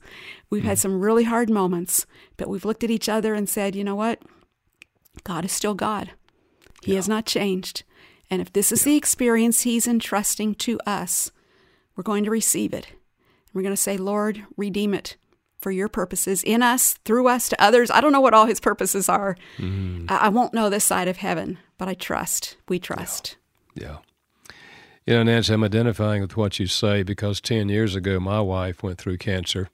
[0.51, 0.81] We've had mm.
[0.81, 4.21] some really hard moments, but we've looked at each other and said, you know what?
[5.23, 6.11] God is still God.
[6.83, 6.97] He yeah.
[6.97, 7.85] has not changed.
[8.31, 11.31] And if this is the experience He's entrusting to us,
[11.95, 12.89] we're going to receive it.
[12.89, 15.17] And we're going to say, Lord, redeem it.
[15.59, 17.91] for your purposes in us, through us, to others.
[17.91, 19.37] I don't know what all his purposes are.
[19.59, 20.07] Mm-hmm.
[20.09, 22.57] I, I, won't know this side of heaven, but I trust.
[22.67, 23.37] We trust.
[23.75, 23.99] Yeah.
[24.49, 24.55] yeah.
[25.07, 28.83] You know, Nancy, I'm identifying with what you say because 10 years ago, my wife
[28.83, 29.69] went through cancer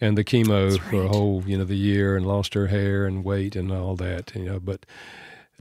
[0.00, 0.80] and the chemo right.
[0.80, 3.96] for a whole, you know, the year and lost her hair and weight and all
[3.96, 4.84] that, you know, but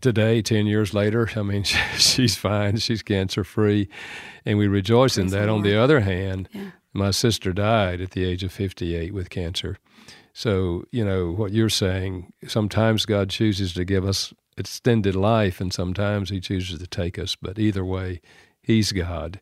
[0.02, 1.64] today, 10 years later, I mean,
[1.98, 2.78] she's fine.
[2.78, 3.90] She's cancer free.
[4.46, 5.50] And we rejoice in that.
[5.50, 6.72] On the other hand, yeah.
[6.94, 9.78] my sister died at the age of 58 with cancer.
[10.34, 15.74] So, you know, what you're saying, sometimes God chooses to give us extended life, and
[15.74, 17.36] sometimes He chooses to take us.
[17.36, 18.22] But either way,
[18.62, 19.40] He's God.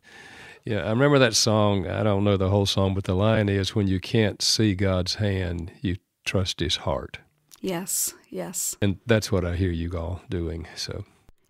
[0.64, 1.86] Yeah, I remember that song.
[1.86, 5.16] I don't know the whole song, but the line is when you can't see God's
[5.16, 7.18] hand, you trust His heart.
[7.60, 8.76] Yes, yes.
[8.80, 10.66] And that's what I hear you all doing.
[10.74, 11.04] So.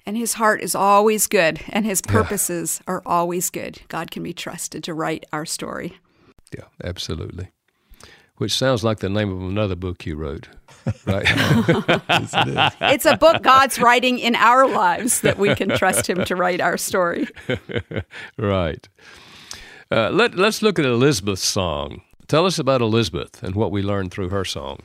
[0.06, 2.94] And his heart is always good, and his purposes yeah.
[2.94, 3.80] are always good.
[3.88, 5.94] God can be trusted to write our story.
[6.56, 7.48] Yeah, absolutely.
[8.36, 10.48] Which sounds like the name of another book you wrote,
[11.06, 11.24] right?
[11.24, 16.34] yes, it's a book God's writing in our lives that we can trust Him to
[16.34, 17.28] write our story.
[18.36, 18.88] right.
[19.90, 22.02] Uh, let, let's look at Elizabeth's song.
[22.26, 24.80] Tell us about Elizabeth and what we learned through her song.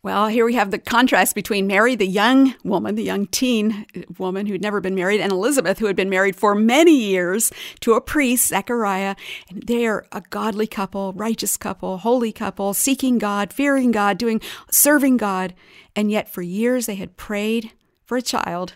[0.00, 3.84] Well, here we have the contrast between Mary, the young woman, the young teen
[4.16, 7.94] woman who'd never been married, and Elizabeth, who had been married for many years to
[7.94, 9.16] a priest, Zechariah.
[9.50, 14.40] And they are a godly couple, righteous couple, holy couple, seeking God, fearing God, doing
[14.70, 15.52] serving God.
[15.96, 17.72] And yet, for years, they had prayed
[18.04, 18.74] for a child,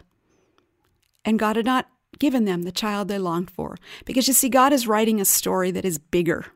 [1.25, 3.77] and God had not given them the child they longed for.
[4.05, 6.47] Because you see, God is writing a story that is bigger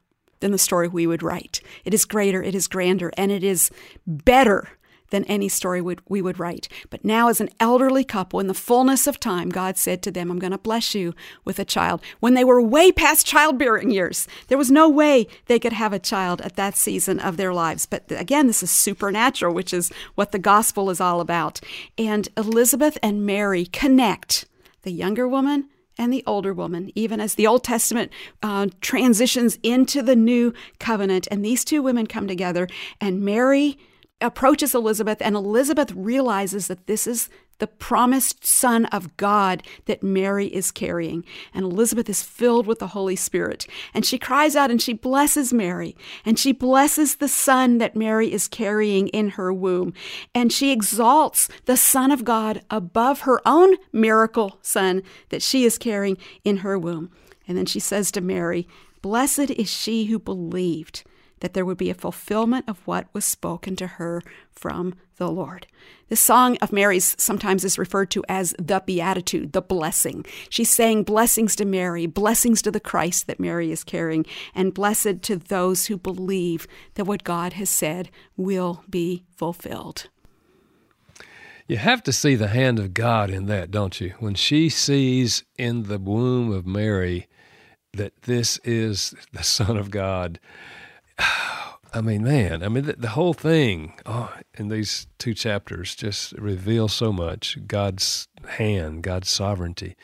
[0.41, 1.61] than the story we would write.
[1.85, 3.71] It is greater, it is grander, and it is
[4.07, 4.71] better
[5.11, 6.69] than any story we would write.
[6.91, 10.31] But now, as an elderly couple, in the fullness of time, God said to them,
[10.31, 12.03] I'm going to bless you with a child.
[12.21, 15.99] When they were way past childbearing years, there was no way they could have a
[15.99, 17.87] child at that season of their lives.
[17.87, 21.61] But again, this is supernatural, which is what the gospel is all about.
[21.97, 24.47] And Elizabeth and Mary connect
[24.83, 30.03] the younger woman and the older woman, even as the Old Testament uh, transitions into
[30.03, 31.27] the new covenant.
[31.31, 32.69] And these two women come together,
[33.01, 33.79] and Mary
[34.21, 40.47] approaches Elizabeth, and Elizabeth realizes that this is the promised Son of God that Mary
[40.47, 41.25] is carrying.
[41.55, 43.67] And Elizabeth is filled with the Holy Spirit.
[43.95, 45.97] And she cries out and she blesses Mary.
[46.25, 49.95] And she blesses the Son that Mary is carrying in her womb.
[50.35, 55.79] And she exalts the Son of God above her own miracle son that she is
[55.79, 57.11] carrying in her womb.
[57.49, 58.69] And then she says to Mary,
[59.01, 61.05] Blessed is she who believed
[61.41, 65.67] that there would be a fulfillment of what was spoken to her from the Lord.
[66.09, 70.25] The Song of Mary's sometimes is referred to as the Beatitude, the blessing.
[70.49, 75.23] She's saying blessings to Mary, blessings to the Christ that Mary is carrying, and blessed
[75.23, 80.09] to those who believe that what God has said will be fulfilled.
[81.69, 84.15] You have to see the hand of God in that, don't you?
[84.21, 87.27] When she sees in the womb of Mary
[87.93, 90.39] that this is the Son of God,
[91.19, 96.33] I mean, man, I mean, the, the whole thing oh, in these two chapters just
[96.33, 99.97] reveals so much God's hand, God's sovereignty.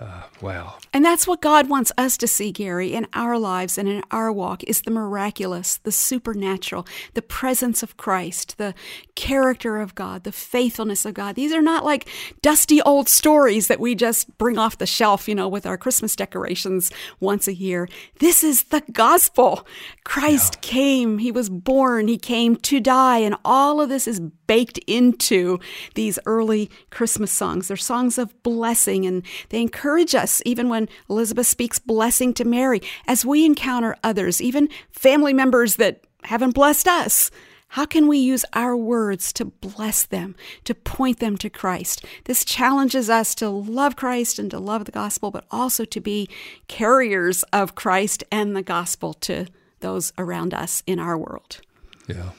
[0.00, 0.76] Uh, wow.
[0.92, 4.30] And that's what God wants us to see, Gary, in our lives and in our
[4.30, 8.74] walk is the miraculous, the supernatural, the presence of Christ, the
[9.16, 11.34] character of God, the faithfulness of God.
[11.34, 12.08] These are not like
[12.42, 16.14] dusty old stories that we just bring off the shelf, you know, with our Christmas
[16.14, 17.88] decorations once a year.
[18.20, 19.66] This is the gospel.
[20.04, 20.70] Christ yeah.
[20.70, 25.58] came, he was born, he came to die, and all of this is baked into
[25.94, 27.66] these early Christmas songs.
[27.68, 32.80] They're songs of blessing and they encourage us, even when Elizabeth speaks blessing to Mary,
[33.06, 37.30] as we encounter others, even family members that haven't blessed us.
[37.72, 42.04] How can we use our words to bless them, to point them to Christ?
[42.24, 46.30] This challenges us to love Christ and to love the gospel, but also to be
[46.66, 49.46] carriers of Christ and the gospel to
[49.80, 51.60] those around us in our world.
[52.06, 52.30] Yeah.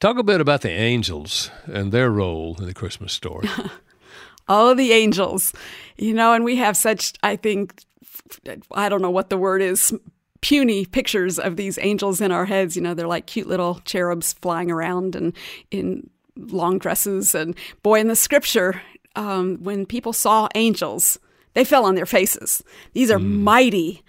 [0.00, 3.48] Talk a bit about the angels and their role in the Christmas story.
[4.48, 5.52] oh, the angels.
[5.96, 7.82] You know, and we have such, I think,
[8.72, 9.92] I don't know what the word is,
[10.40, 12.76] puny pictures of these angels in our heads.
[12.76, 15.32] You know, they're like cute little cherubs flying around and
[15.70, 17.34] in long dresses.
[17.34, 18.82] And boy, in the scripture,
[19.16, 21.18] um, when people saw angels,
[21.54, 22.62] they fell on their faces.
[22.92, 23.40] These are mm.
[23.40, 24.02] mighty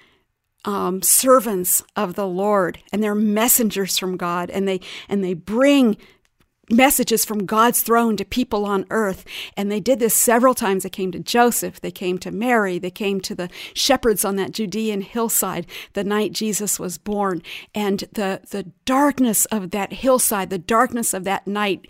[0.66, 5.98] um, servants of the Lord, and they're messengers from God, and they and they bring
[6.70, 9.26] messages from God's throne to people on earth.
[9.58, 10.84] And they did this several times.
[10.84, 14.52] They came to Joseph, they came to Mary, they came to the shepherds on that
[14.52, 17.42] Judean hillside the night Jesus was born.
[17.76, 21.88] And the, the darkness of that hillside, the darkness of that night,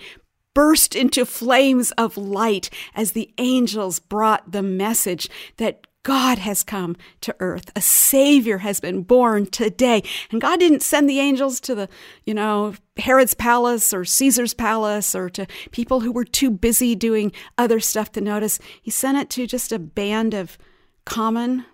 [0.53, 6.97] burst into flames of light as the angels brought the message that God has come
[7.21, 7.71] to earth.
[7.75, 10.03] A savior has been born today.
[10.31, 11.89] And God didn't send the angels to the,
[12.25, 17.31] you know, Herod's palace or Caesar's palace or to people who were too busy doing
[17.57, 18.59] other stuff to notice.
[18.81, 20.57] He sent it to just a band of
[21.05, 21.65] common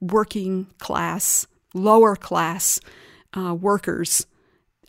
[0.00, 2.80] working class, lower class
[3.36, 4.26] uh, workers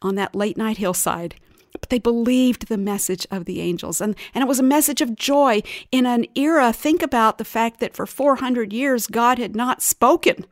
[0.01, 1.35] on that late night hillside
[1.79, 4.01] but they believed the message of the angels.
[4.01, 5.61] And, and it was a message of joy
[5.91, 6.73] in an era.
[6.73, 10.45] Think about the fact that for 400 years, God had not spoken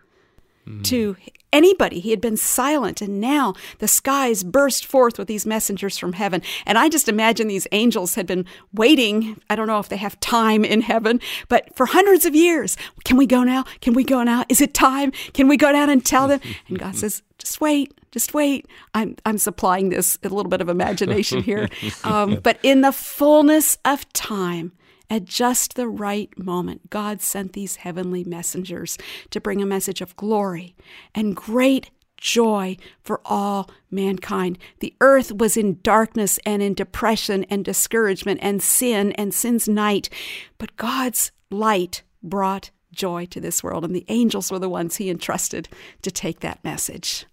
[0.67, 0.83] mm.
[0.85, 1.15] to
[1.51, 1.99] anybody.
[1.99, 3.01] He had been silent.
[3.01, 6.41] And now the skies burst forth with these messengers from heaven.
[6.65, 9.39] And I just imagine these angels had been waiting.
[9.49, 12.75] I don't know if they have time in heaven, but for hundreds of years.
[13.05, 13.63] Can we go now?
[13.81, 14.43] Can we go now?
[14.49, 15.11] Is it time?
[15.33, 16.41] Can we go down and tell them?
[16.67, 18.67] And God says, just wait, just wait.
[18.93, 21.67] I'm, I'm supplying this a little bit of imagination here.
[22.03, 24.71] Um, but in the fullness of time,
[25.09, 28.97] at just the right moment, God sent these heavenly messengers
[29.31, 30.75] to bring a message of glory
[31.13, 34.57] and great joy for all mankind.
[34.79, 40.09] The earth was in darkness and in depression and discouragement and sin and sin's night,
[40.57, 45.09] but God's light brought joy to this world, and the angels were the ones he
[45.09, 45.67] entrusted
[46.03, 47.25] to take that message.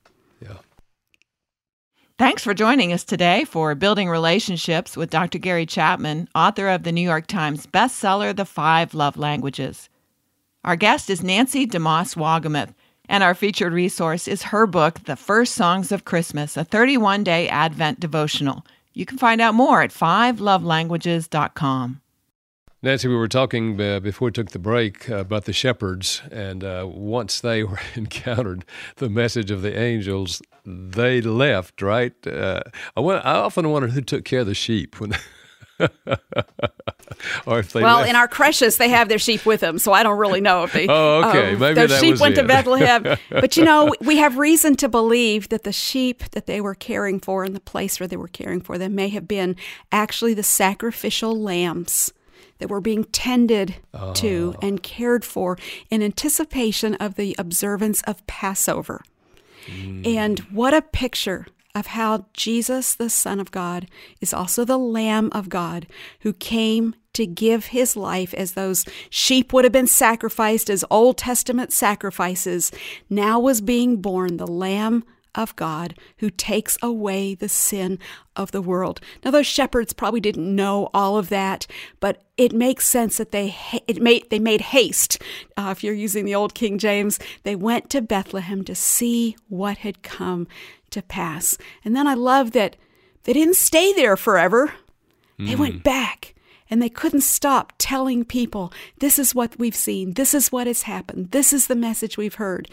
[0.43, 0.57] Yeah.
[2.21, 5.39] Thanks for joining us today for Building Relationships with Dr.
[5.39, 9.89] Gary Chapman, author of the New York Times bestseller, The Five Love Languages.
[10.63, 12.75] Our guest is Nancy DeMoss Wolgemuth,
[13.09, 17.49] and our featured resource is her book, The First Songs of Christmas, a 31 day
[17.49, 18.67] Advent devotional.
[18.93, 22.03] You can find out more at fivelovelanguages.com.
[22.83, 26.65] Nancy, we were talking uh, before we took the break uh, about the shepherds, and
[26.65, 28.65] uh, once they were encountered
[28.97, 32.15] the message of the angels, they left, right?
[32.27, 32.63] Uh,
[32.97, 35.15] I, went, I often wondered who took care of the sheep when.
[37.47, 38.11] or if they well, left.
[38.11, 40.73] in our creches, they have their sheep with them, so I don't really know if
[40.73, 40.87] they.
[40.89, 41.53] Oh, okay.
[41.55, 42.43] Um, Maybe those that sheep went it.
[42.43, 46.61] to Bethlehem, but you know, we have reason to believe that the sheep that they
[46.63, 49.57] were caring for in the place where they were caring for them may have been
[49.93, 52.13] actually the sacrificial lambs
[52.61, 54.13] that were being tended oh.
[54.15, 55.59] to and cared for
[55.91, 59.03] in anticipation of the observance of Passover.
[59.67, 60.07] Mm.
[60.07, 63.87] And what a picture of how Jesus, the Son of God,
[64.21, 65.87] is also the Lamb of God
[66.21, 71.19] who came to give his life as those sheep would have been sacrificed as Old
[71.19, 72.71] Testament sacrifices,
[73.09, 75.05] now was being born the Lamb
[75.35, 77.99] of God who takes away the sin
[78.37, 79.01] of the world.
[79.25, 81.67] Now those shepherds probably didn't know all of that,
[81.99, 83.55] but it makes sense that they
[83.87, 85.21] it made they made haste.
[85.57, 89.79] Uh, if you're using the old King James, they went to Bethlehem to see what
[89.79, 90.47] had come
[90.91, 91.57] to pass.
[91.85, 92.77] And then I love that
[93.25, 94.73] they didn't stay there forever.
[95.39, 95.81] They went hmm.
[95.81, 96.35] back
[96.71, 100.83] and they couldn't stop telling people, this is what we've seen, this is what has
[100.83, 102.71] happened, this is the message we've heard.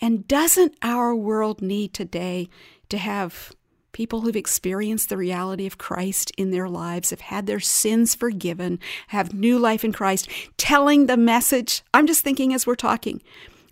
[0.00, 2.48] And doesn't our world need today
[2.90, 3.52] to have
[3.92, 8.78] people who've experienced the reality of Christ in their lives, have had their sins forgiven,
[9.08, 11.82] have new life in Christ, telling the message?
[11.94, 13.22] I'm just thinking as we're talking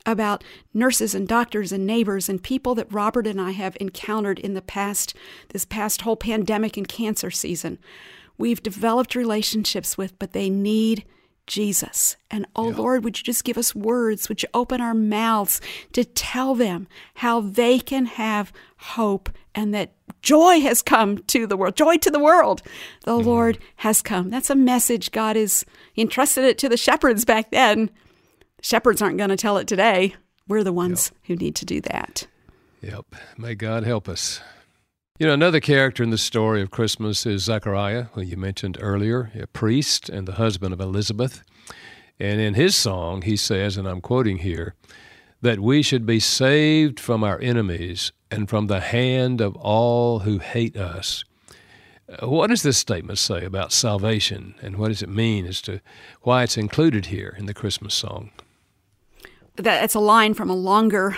[0.06, 4.54] about nurses and doctors and neighbors and people that Robert and I have encountered in
[4.54, 5.14] the past,
[5.50, 7.78] this past whole pandemic and cancer season
[8.38, 11.04] we've developed relationships with, but they need
[11.46, 12.16] Jesus.
[12.30, 12.76] And oh yeah.
[12.76, 14.28] Lord, would you just give us words?
[14.28, 15.60] Would you open our mouths
[15.92, 21.56] to tell them how they can have hope and that joy has come to the
[21.56, 21.76] world?
[21.76, 22.62] Joy to the world.
[23.04, 23.28] The mm-hmm.
[23.28, 24.30] Lord has come.
[24.30, 25.64] That's a message God is
[25.96, 27.90] entrusted it to the shepherds back then.
[28.60, 30.16] Shepherds aren't going to tell it today.
[30.48, 31.20] We're the ones yep.
[31.26, 32.26] who need to do that.
[32.82, 33.06] Yep.
[33.38, 34.40] May God help us.
[35.18, 39.30] You know, another character in the story of Christmas is Zechariah, who you mentioned earlier,
[39.34, 41.42] a priest and the husband of Elizabeth.
[42.20, 44.74] And in his song, he says, and I'm quoting here,
[45.40, 50.38] that we should be saved from our enemies and from the hand of all who
[50.38, 51.24] hate us.
[52.10, 55.80] Uh, what does this statement say about salvation, and what does it mean as to
[56.22, 58.32] why it's included here in the Christmas song?
[59.56, 61.16] That's a line from a longer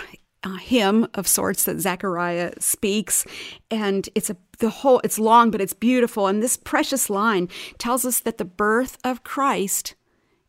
[0.59, 3.25] hymn of sorts that Zechariah speaks,
[3.69, 6.27] and it's a the whole it's long but it's beautiful.
[6.27, 9.95] And this precious line tells us that the birth of Christ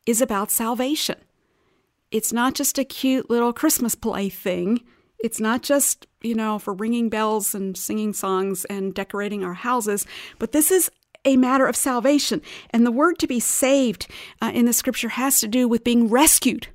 [0.07, 1.17] is about salvation.
[2.11, 4.81] It's not just a cute little Christmas play thing.
[5.23, 10.07] It's not just, you know, for ringing bells and singing songs and decorating our houses,
[10.39, 10.91] but this is
[11.25, 12.41] a matter of salvation.
[12.71, 14.09] And the word to be saved
[14.41, 16.69] uh, in the scripture has to do with being rescued,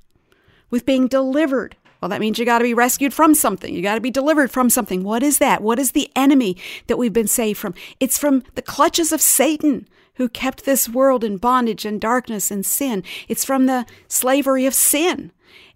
[0.70, 1.76] with being delivered.
[2.06, 3.74] Well, that means you got to be rescued from something.
[3.74, 5.02] You got to be delivered from something.
[5.02, 5.60] What is that?
[5.60, 7.74] What is the enemy that we've been saved from?
[7.98, 12.64] It's from the clutches of Satan, who kept this world in bondage and darkness and
[12.64, 13.02] sin.
[13.26, 15.32] It's from the slavery of sin.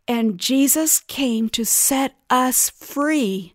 [0.06, 3.54] And Jesus came to set us free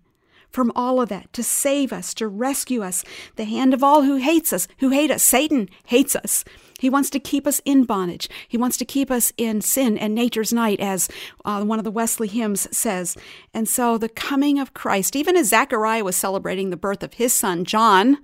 [0.50, 3.06] from all of that, to save us, to rescue us.
[3.38, 5.24] The hand of all who hates us, who hate us.
[5.24, 6.44] Satan hates us.
[6.86, 8.30] He wants to keep us in bondage.
[8.48, 11.10] He wants to keep us in sin and nature's night, as
[11.44, 13.18] uh, one of the Wesley hymns says.
[13.56, 17.34] And so the coming of Christ, even as Zechariah was celebrating the birth of his
[17.34, 18.20] son, John,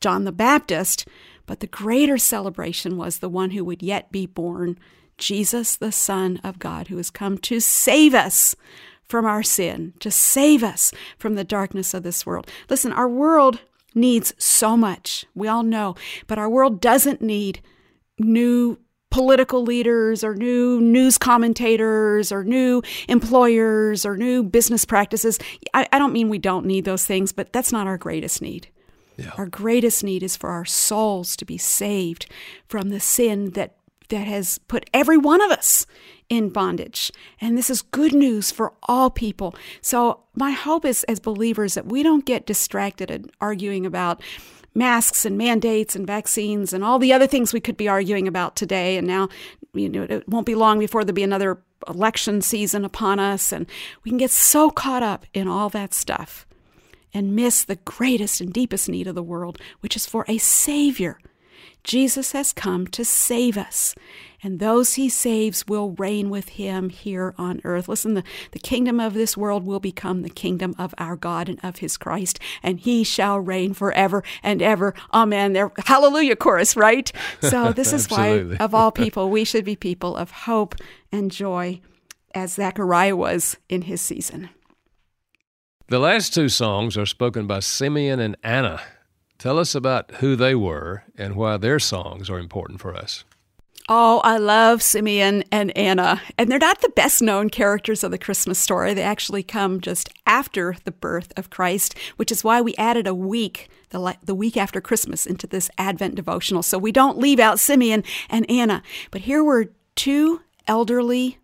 [0.00, 1.06] John the Baptist,
[1.46, 4.80] but the greater celebration was the one who would yet be born,
[5.16, 8.56] Jesus, the Son of God, who has come to save us
[9.06, 12.50] from our sin, to save us from the darkness of this world.
[12.68, 13.60] Listen, our world
[13.94, 15.24] needs so much.
[15.36, 15.94] We all know,
[16.26, 17.60] but our world doesn't need
[18.18, 18.78] new
[19.10, 25.38] political leaders or new news commentators or new employers or new business practices.
[25.72, 28.68] I, I, don't mean we don't need those things, but that's not our greatest need.
[29.16, 29.30] Yeah.
[29.38, 32.26] Our greatest need is for our souls to be saved
[32.68, 33.76] from the sin that
[34.08, 35.86] that has put every one of us
[36.28, 37.10] in bondage.
[37.40, 39.54] And this is good news for all people.
[39.80, 44.22] So, my hope is as believers that we don't get distracted and arguing about
[44.76, 48.54] masks and mandates and vaccines and all the other things we could be arguing about
[48.54, 48.96] today.
[48.96, 49.28] And now,
[49.72, 53.52] you know, it won't be long before there'll be another election season upon us.
[53.52, 53.66] And
[54.04, 56.46] we can get so caught up in all that stuff
[57.14, 61.18] and miss the greatest and deepest need of the world, which is for a Savior
[61.86, 63.94] Jesus has come to save us,
[64.42, 67.88] and those he saves will reign with him here on earth.
[67.88, 71.60] Listen, the, the kingdom of this world will become the kingdom of our God and
[71.62, 74.94] of his Christ, and he shall reign forever and ever.
[75.14, 75.52] Amen.
[75.52, 77.10] There, hallelujah chorus, right?
[77.40, 80.74] So, this is why, of all people, we should be people of hope
[81.12, 81.80] and joy,
[82.34, 84.50] as Zechariah was in his season.
[85.86, 88.82] The last two songs are spoken by Simeon and Anna.
[89.38, 93.24] Tell us about who they were and why their songs are important for us.
[93.88, 96.20] Oh, I love Simeon and Anna.
[96.36, 98.94] And they're not the best known characters of the Christmas story.
[98.94, 103.14] They actually come just after the birth of Christ, which is why we added a
[103.14, 106.64] week, the, the week after Christmas, into this Advent devotional.
[106.64, 108.82] So we don't leave out Simeon and Anna.
[109.12, 111.38] But here were two elderly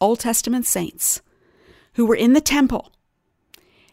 [0.00, 1.22] Old Testament saints
[1.94, 2.90] who were in the temple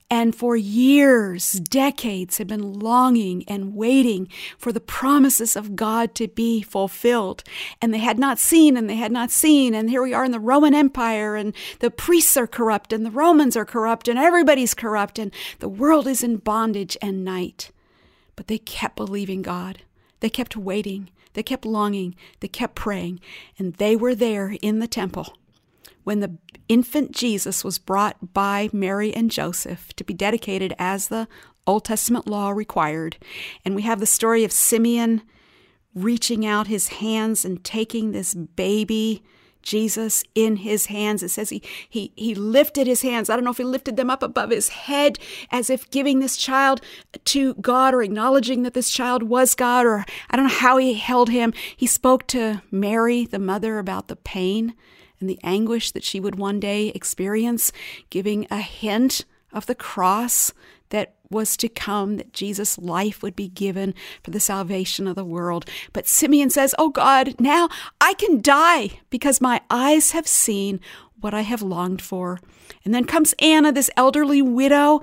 [0.09, 4.27] and for years, decades, have been longing and waiting
[4.57, 7.43] for the promises of God to be fulfilled.
[7.81, 9.73] And they had not seen, and they had not seen.
[9.73, 13.11] And here we are in the Roman Empire, and the priests are corrupt, and the
[13.11, 17.71] Romans are corrupt, and everybody's corrupt, and the world is in bondage and night.
[18.35, 19.81] But they kept believing God.
[20.19, 21.09] They kept waiting.
[21.33, 22.15] They kept longing.
[22.39, 23.19] They kept praying.
[23.57, 25.35] And they were there in the temple
[26.03, 31.27] when the infant Jesus was brought by Mary and Joseph to be dedicated as the
[31.65, 33.17] Old Testament law required.
[33.63, 35.21] And we have the story of Simeon
[35.95, 39.23] reaching out his hands and taking this baby
[39.61, 41.23] Jesus in his hands.
[41.23, 43.29] It says he, he, he lifted his hands.
[43.29, 45.17] I don't know if he lifted them up above his head
[45.51, 46.81] as if giving this child
[47.25, 50.95] to God or acknowledging that this child was God, or I don't know how he
[50.95, 51.53] held him.
[51.75, 54.73] He spoke to Mary, the mother, about the pain
[55.23, 57.71] and the anguish that she would one day experience,
[58.09, 60.51] giving a hint of the cross
[60.89, 65.23] that was to come, that Jesus' life would be given for the salvation of the
[65.23, 65.65] world.
[65.93, 67.69] But Simeon says, Oh God, now
[68.01, 70.81] I can die because my eyes have seen
[71.21, 72.41] what I have longed for.
[72.85, 75.01] And then comes Anna, this elderly widow,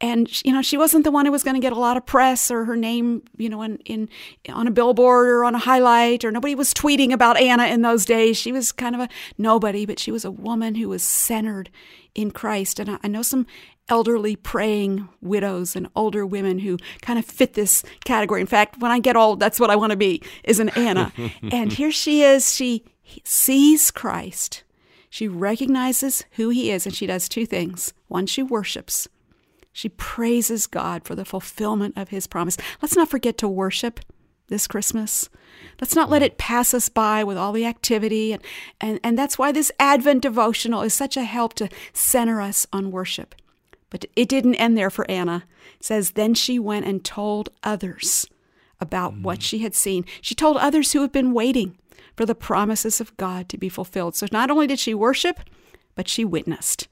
[0.00, 2.06] and you know she wasn't the one who was going to get a lot of
[2.06, 4.08] press or her name, you know, in, in
[4.48, 8.04] on a billboard or on a highlight, or nobody was tweeting about Anna in those
[8.04, 8.36] days.
[8.36, 9.08] She was kind of a
[9.38, 11.70] nobody, but she was a woman who was centered
[12.14, 12.78] in Christ.
[12.78, 13.46] And I, I know some
[13.88, 18.40] elderly praying widows and older women who kind of fit this category.
[18.40, 21.12] In fact, when I get old, that's what I want to be is an Anna.
[21.52, 22.54] and here she is.
[22.54, 22.84] She
[23.24, 24.62] sees Christ
[25.12, 27.92] she recognizes who he is and she does two things.
[28.08, 29.08] One, she worships.
[29.70, 32.56] She praises God for the fulfillment of his promise.
[32.80, 34.00] Let's not forget to worship
[34.48, 35.28] this Christmas.
[35.82, 38.32] Let's not let it pass us by with all the activity.
[38.32, 38.42] And,
[38.80, 42.90] and, and that's why this Advent devotional is such a help to center us on
[42.90, 43.34] worship.
[43.90, 45.44] But it didn't end there for Anna.
[45.78, 48.24] It says, Then she went and told others
[48.80, 49.20] about mm.
[49.24, 50.06] what she had seen.
[50.22, 51.76] She told others who had been waiting
[52.16, 54.16] for the promises of God to be fulfilled.
[54.16, 55.40] So not only did she worship,
[55.94, 56.88] but she witnessed.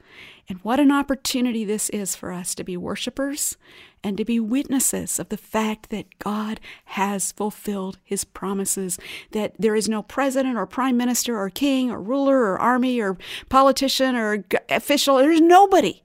[0.49, 3.57] And what an opportunity this is for us to be worshipers
[4.03, 8.99] and to be witnesses of the fact that God has fulfilled his promises,
[9.31, 13.17] that there is no president or prime minister or king or ruler or army or
[13.49, 16.03] politician or official, there's nobody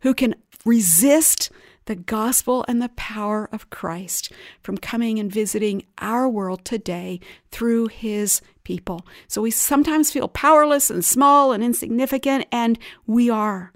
[0.00, 0.34] who can
[0.64, 1.50] resist
[1.86, 4.32] the gospel and the power of Christ
[4.62, 7.20] from coming and visiting our world today
[7.50, 9.06] through his people.
[9.28, 13.72] So we sometimes feel powerless and small and insignificant, and we are.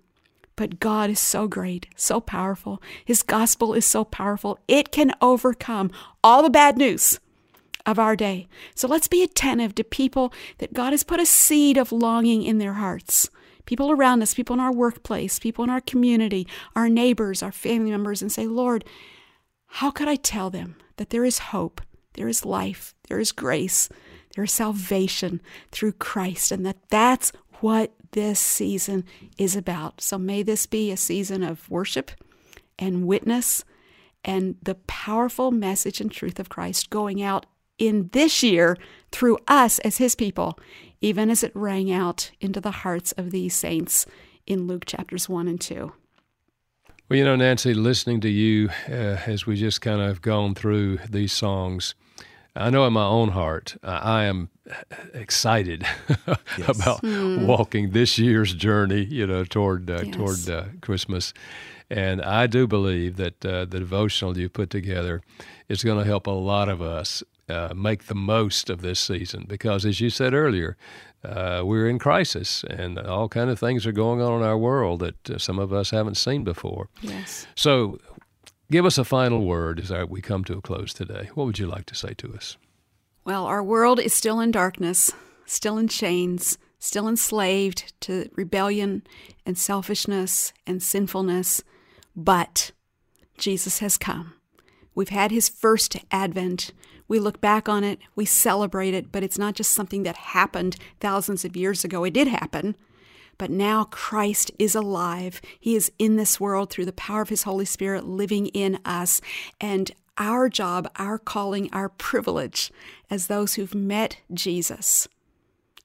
[0.56, 2.82] But God is so great, so powerful.
[3.04, 4.58] His gospel is so powerful.
[4.66, 5.92] It can overcome
[6.24, 7.20] all the bad news
[7.86, 8.48] of our day.
[8.74, 12.58] So let's be attentive to people that God has put a seed of longing in
[12.58, 13.30] their hearts
[13.68, 17.90] people around us, people in our workplace, people in our community, our neighbors, our family
[17.90, 18.82] members, and say, Lord,
[19.66, 21.82] how could I tell them that there is hope,
[22.14, 23.90] there is life, there is grace,
[24.34, 29.04] there is salvation through Christ, and that that's what this season
[29.36, 30.00] is about.
[30.00, 32.10] So may this be a season of worship
[32.78, 33.66] and witness
[34.24, 37.44] and the powerful message and truth of Christ going out
[37.78, 38.76] in this year
[39.10, 40.58] through us as his people
[41.00, 44.06] even as it rang out into the hearts of these saints
[44.46, 45.92] in Luke chapters 1 and 2.
[47.08, 50.98] Well, you know, Nancy, listening to you uh, as we just kind of gone through
[51.08, 51.94] these songs,
[52.54, 54.50] I know in my own heart, uh, I am
[55.14, 55.86] excited
[56.66, 57.46] about mm.
[57.46, 60.14] walking this year's journey, you know, toward uh, yes.
[60.14, 61.32] toward uh, Christmas.
[61.88, 65.22] And I do believe that uh, the devotional you put together
[65.68, 69.44] is going to help a lot of us uh, make the most of this season
[69.48, 70.76] because, as you said earlier,
[71.24, 75.00] uh, we're in crisis and all kind of things are going on in our world
[75.00, 76.88] that uh, some of us haven't seen before.
[77.00, 77.46] Yes.
[77.54, 77.98] So,
[78.70, 81.30] give us a final word as we come to a close today.
[81.34, 82.56] What would you like to say to us?
[83.24, 85.12] Well, our world is still in darkness,
[85.44, 89.02] still in chains, still enslaved to rebellion
[89.44, 91.62] and selfishness and sinfulness,
[92.14, 92.70] but
[93.36, 94.34] Jesus has come.
[94.94, 96.72] We've had his first advent.
[97.08, 100.76] We look back on it, we celebrate it, but it's not just something that happened
[101.00, 102.04] thousands of years ago.
[102.04, 102.76] It did happen.
[103.38, 105.40] But now Christ is alive.
[105.58, 109.20] He is in this world through the power of His Holy Spirit living in us.
[109.60, 112.72] And our job, our calling, our privilege
[113.08, 115.06] as those who've met Jesus,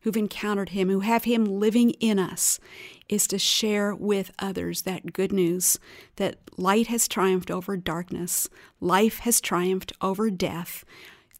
[0.01, 2.59] who've encountered Him, who have Him living in us,
[3.07, 5.77] is to share with others that good news
[6.15, 8.49] that light has triumphed over darkness,
[8.81, 10.83] life has triumphed over death,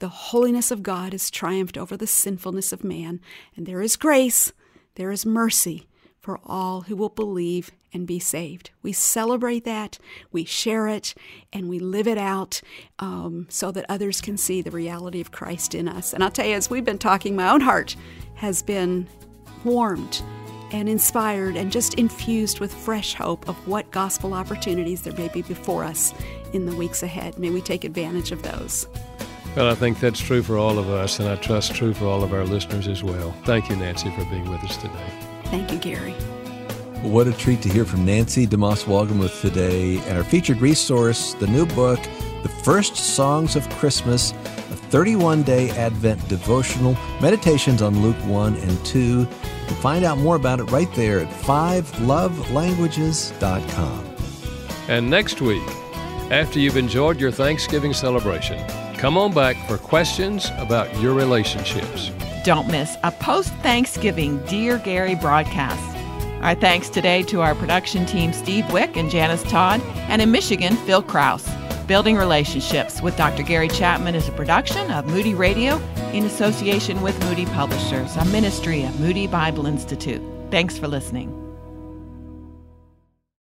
[0.03, 3.21] the holiness of God has triumphed over the sinfulness of man,
[3.55, 4.51] and there is grace,
[4.95, 5.87] there is mercy
[6.19, 8.71] for all who will believe and be saved.
[8.81, 9.99] We celebrate that,
[10.29, 11.13] we share it,
[11.53, 12.59] and we live it out
[12.99, 16.11] um, so that others can see the reality of Christ in us.
[16.11, 17.95] And I'll tell you, as we've been talking, my own heart
[18.35, 19.07] has been
[19.63, 20.21] warmed
[20.73, 25.43] and inspired and just infused with fresh hope of what gospel opportunities there may be
[25.43, 26.13] before us
[26.51, 27.39] in the weeks ahead.
[27.39, 28.85] May we take advantage of those.
[29.55, 32.23] Well, I think that's true for all of us, and I trust true for all
[32.23, 33.35] of our listeners as well.
[33.43, 35.05] Thank you, Nancy, for being with us today.
[35.45, 36.13] Thank you, Gary.
[37.03, 41.45] What a treat to hear from Nancy DeMoss Wolgemuth today, and our featured resource, the
[41.45, 41.99] new book,
[42.41, 44.35] The First Songs of Christmas, a
[44.89, 48.99] 31 day Advent devotional, meditations on Luke 1 and 2.
[48.99, 49.27] You
[49.67, 54.15] can find out more about it right there at 5lovelanguages.com.
[54.87, 55.61] And next week,
[56.31, 58.59] after you've enjoyed your Thanksgiving celebration,
[59.03, 62.09] Come on back for questions about your relationships.
[62.45, 65.97] Don't miss a post Thanksgiving Dear Gary broadcast.
[66.41, 70.77] Our thanks today to our production team, Steve Wick and Janice Todd, and in Michigan,
[70.85, 71.45] Phil Kraus.
[71.85, 73.43] Building Relationships with Dr.
[73.43, 75.81] Gary Chapman is a production of Moody Radio
[76.13, 80.21] in association with Moody Publishers, a ministry of Moody Bible Institute.
[80.49, 81.42] Thanks for listening.